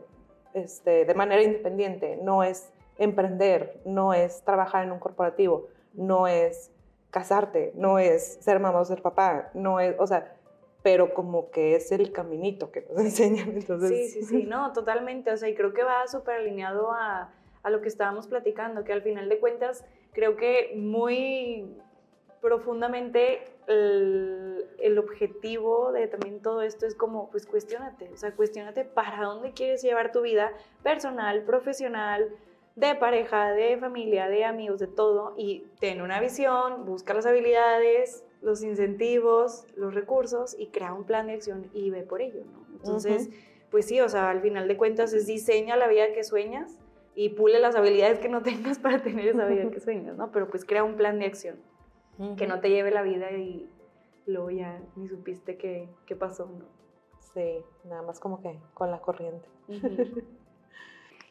este, 0.52 1.06
de 1.06 1.14
manera 1.14 1.42
independiente, 1.42 2.18
no 2.22 2.42
es 2.42 2.74
emprender, 2.98 3.80
no 3.86 4.12
es 4.12 4.42
trabajar 4.42 4.84
en 4.84 4.92
un 4.92 4.98
corporativo, 4.98 5.68
no 5.94 6.26
es 6.26 6.70
casarte, 7.10 7.72
no 7.74 7.98
es 7.98 8.34
ser 8.42 8.60
mamá 8.60 8.80
o 8.80 8.84
ser 8.84 9.00
papá, 9.00 9.48
no 9.54 9.80
es, 9.80 9.96
o 9.98 10.06
sea, 10.06 10.36
pero 10.82 11.14
como 11.14 11.50
que 11.50 11.74
es 11.74 11.90
el 11.90 12.12
caminito 12.12 12.70
que 12.70 12.82
nos 12.82 12.98
enseñan. 12.98 13.48
Entonces... 13.48 14.12
Sí, 14.12 14.20
sí, 14.20 14.22
sí, 14.24 14.42
no, 14.44 14.74
totalmente. 14.74 15.32
O 15.32 15.38
sea, 15.38 15.48
y 15.48 15.54
creo 15.54 15.72
que 15.72 15.84
va 15.84 16.06
súper 16.06 16.34
alineado 16.34 16.92
a, 16.92 17.32
a 17.62 17.70
lo 17.70 17.80
que 17.80 17.88
estábamos 17.88 18.26
platicando, 18.26 18.84
que 18.84 18.92
al 18.92 19.00
final 19.00 19.30
de 19.30 19.38
cuentas 19.38 19.86
creo 20.12 20.36
que 20.36 20.74
muy 20.76 21.80
profundamente 22.40 23.44
el, 23.70 24.66
el, 24.78 24.98
objetivo 24.98 25.92
de 25.92 26.08
también 26.08 26.40
todo 26.40 26.62
esto 26.62 26.86
es 26.86 26.94
como, 26.94 27.30
pues 27.30 27.46
cuestionate, 27.46 28.10
o 28.12 28.16
sea, 28.16 28.34
cuestionate 28.34 28.84
para 28.84 29.24
dónde 29.24 29.52
quieres 29.52 29.82
llevar 29.82 30.12
tu 30.12 30.22
vida 30.22 30.52
personal, 30.82 31.42
profesional, 31.44 32.28
de 32.76 32.94
pareja, 32.94 33.52
de 33.52 33.76
familia, 33.78 34.28
de 34.28 34.44
amigos, 34.44 34.80
de 34.80 34.86
todo, 34.86 35.34
y 35.36 35.66
ten 35.80 36.00
una 36.00 36.20
visión, 36.20 36.84
busca 36.84 37.14
las 37.14 37.26
habilidades, 37.26 38.24
los 38.42 38.62
incentivos, 38.62 39.66
los 39.76 39.94
recursos 39.94 40.56
y 40.58 40.68
crea 40.68 40.92
un 40.92 41.04
plan 41.04 41.26
de 41.26 41.34
acción 41.34 41.70
y 41.74 41.90
ve 41.90 42.02
por 42.02 42.22
ello, 42.22 42.42
¿no? 42.44 42.64
Entonces, 42.74 43.28
pues 43.70 43.86
sí, 43.86 44.00
o 44.00 44.08
sea, 44.08 44.30
al 44.30 44.40
final 44.40 44.66
de 44.66 44.76
cuentas 44.76 45.12
es 45.12 45.26
diseña 45.26 45.76
la 45.76 45.88
vida 45.88 46.12
que 46.12 46.24
sueñas 46.24 46.78
y 47.14 47.30
pule 47.30 47.60
las 47.60 47.76
habilidades 47.76 48.18
que 48.18 48.28
no 48.28 48.42
tengas 48.42 48.78
para 48.78 49.02
tener 49.02 49.28
esa 49.28 49.46
vida 49.46 49.70
que 49.70 49.80
sueñas, 49.80 50.16
¿no? 50.16 50.32
Pero 50.32 50.48
pues 50.48 50.64
crea 50.64 50.82
un 50.82 50.96
plan 50.96 51.18
de 51.18 51.26
acción 51.26 51.56
que 52.36 52.46
no 52.46 52.60
te 52.60 52.70
lleve 52.70 52.90
la 52.90 53.02
vida 53.02 53.30
y 53.32 53.70
luego 54.26 54.50
ya 54.50 54.80
ni 54.96 55.08
supiste 55.08 55.56
qué, 55.56 55.88
qué 56.06 56.16
pasó, 56.16 56.46
¿no? 56.46 56.66
Sí, 57.34 57.64
nada 57.84 58.02
más 58.02 58.20
como 58.20 58.42
que 58.42 58.58
con 58.74 58.90
la 58.90 59.00
corriente. 59.00 59.48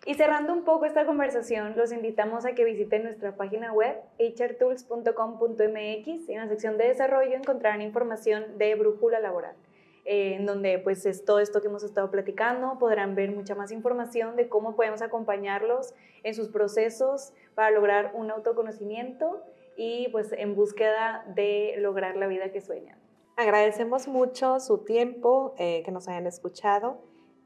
Y 0.06 0.13
cerrando 0.13 0.54
un 0.54 0.63
poco 0.63 0.86
esta 0.86 1.06
conversación, 1.06 1.75
los 1.75 1.91
invitamos 1.91 2.45
a 2.45 2.54
que 2.54 2.63
visiten 2.63 3.04
nuestra 3.04 3.36
página 3.36 3.73
web 3.73 3.97
hrtools.com.mx. 4.17 6.30
En 6.30 6.38
la 6.38 6.47
sección 6.47 6.78
de 6.78 6.88
desarrollo 6.88 7.36
encontrarán 7.36 7.82
información 7.82 8.58
de 8.58 8.75
Brújula 8.75 9.19
Laboral, 9.19 9.58
eh, 10.06 10.36
en 10.36 10.45
donde 10.45 10.80
pues 10.80 11.06
es 11.06 11.25
todo 11.25 11.39
esto 11.39 11.60
que 11.62 11.67
hemos 11.67 11.84
estado 11.84 12.10
platicando. 12.10 12.80
Podrán 12.80 13.13
ver 13.13 13.32
mucha 13.32 13.56
más 13.56 13.73
información 13.73 14.38
de 14.38 14.47
cómo 14.47 14.78
podemos 14.78 15.02
acompañarlos 15.02 15.93
en 16.23 16.34
sus 16.34 16.47
procesos 16.47 17.34
para 17.54 17.69
lograr 17.69 18.13
un 18.15 18.32
autoconocimiento 18.32 19.43
y 19.82 20.10
pues 20.10 20.34
en 20.34 20.56
búsqueda 20.56 21.24
de 21.26 21.76
lograr 21.78 22.18
la 22.18 22.28
vida 22.28 22.52
que 22.52 22.60
sueñan. 22.60 23.00
Agradecemos 23.38 24.10
mucho 24.10 24.60
su 24.60 24.80
tiempo, 24.80 25.56
eh, 25.58 25.84
que 25.86 25.92
nos 25.92 26.10
hayan 26.10 26.28
escuchado 26.28 26.98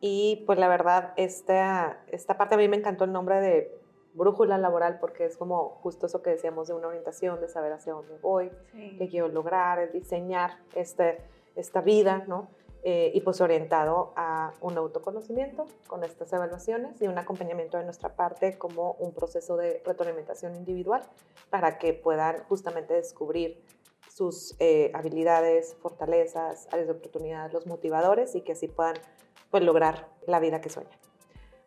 y 0.01 0.43
pues 0.47 0.57
la 0.57 0.67
verdad, 0.67 1.13
esta, 1.15 2.03
esta 2.07 2.35
parte 2.35 2.55
a 2.55 2.57
mí 2.57 2.67
me 2.67 2.77
encantó 2.77 3.03
el 3.03 3.11
nombre 3.11 3.39
de 3.39 3.71
brújula 4.15 4.57
laboral 4.57 4.97
porque 4.99 5.25
es 5.25 5.37
como 5.37 5.77
justo 5.83 6.07
eso 6.07 6.23
que 6.23 6.31
decíamos 6.31 6.67
de 6.67 6.73
una 6.73 6.87
orientación, 6.87 7.39
de 7.39 7.47
saber 7.49 7.71
hacia 7.71 7.93
dónde 7.93 8.17
voy, 8.19 8.49
qué 8.97 9.07
quiero 9.07 9.27
lograr, 9.27 9.91
diseñar 9.91 10.57
este, 10.73 11.19
esta 11.55 11.81
vida, 11.81 12.25
¿no? 12.27 12.47
Eh, 12.85 13.11
y 13.13 13.21
pues 13.21 13.39
orientado 13.39 14.11
a 14.17 14.53
un 14.59 14.77
autoconocimiento 14.77 15.65
con 15.87 16.03
estas 16.03 16.33
evaluaciones 16.33 17.01
y 17.01 17.07
un 17.07 17.17
acompañamiento 17.17 17.77
de 17.77 17.85
nuestra 17.85 18.09
parte 18.17 18.57
como 18.57 18.91
un 18.99 19.13
proceso 19.13 19.55
de 19.55 19.81
retroalimentación 19.85 20.53
individual 20.57 21.01
para 21.49 21.77
que 21.77 21.93
puedan 21.93 22.43
justamente 22.49 22.93
descubrir 22.93 23.63
sus 24.09 24.55
eh, 24.59 24.91
habilidades, 24.93 25.75
fortalezas, 25.75 26.67
áreas 26.71 26.87
de 26.87 26.93
oportunidad, 26.93 27.53
los 27.53 27.67
motivadores 27.67 28.35
y 28.35 28.41
que 28.41 28.51
así 28.51 28.67
puedan 28.67 28.95
pues, 29.49 29.63
lograr 29.63 30.09
la 30.27 30.41
vida 30.41 30.59
que 30.59 30.69
sueñan. 30.69 30.99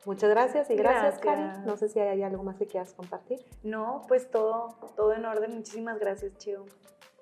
Muchas 0.05 0.29
gracias 0.29 0.71
y 0.71 0.77
gracias, 0.77 1.21
gracias. 1.21 1.65
No 1.65 1.79
sé 1.79 1.89
si 1.89 1.99
hay 1.99 2.23
algo 2.23 2.45
más 2.45 2.57
que 2.57 2.67
quieras 2.67 2.93
compartir. 2.93 3.45
No, 3.65 4.03
pues 4.07 4.31
todo, 4.31 4.77
todo 4.95 5.15
en 5.15 5.25
orden. 5.25 5.55
Muchísimas 5.55 5.99
gracias, 5.99 6.37
Chio. 6.37 6.67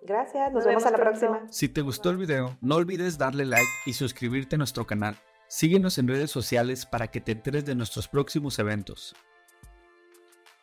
Gracias, 0.07 0.53
nos, 0.53 0.67
vemos, 0.67 0.85
a 0.85 0.91
la 0.91 0.99
próxima. 0.99 1.47
Si 1.51 1.69
te 1.69 1.81
gustó 1.81 2.11
el 2.11 2.19
video, 2.19 2.59
no 2.61 2.77
olvides 2.77 3.17
darle 3.17 3.47
like 3.47 3.71
y 3.87 3.95
suscribirte 3.95 4.57
a 4.57 4.59
nuestro 4.59 4.87
canal. 4.87 5.17
Síguenos 5.49 5.97
en 5.97 6.09
redes 6.09 6.31
sociales 6.31 6.85
para 6.85 7.09
que 7.09 7.23
te 7.23 7.33
enteres 7.33 7.65
de 7.65 7.75
nuestros 7.75 8.07
próximos 8.07 8.59
eventos. 8.59 9.15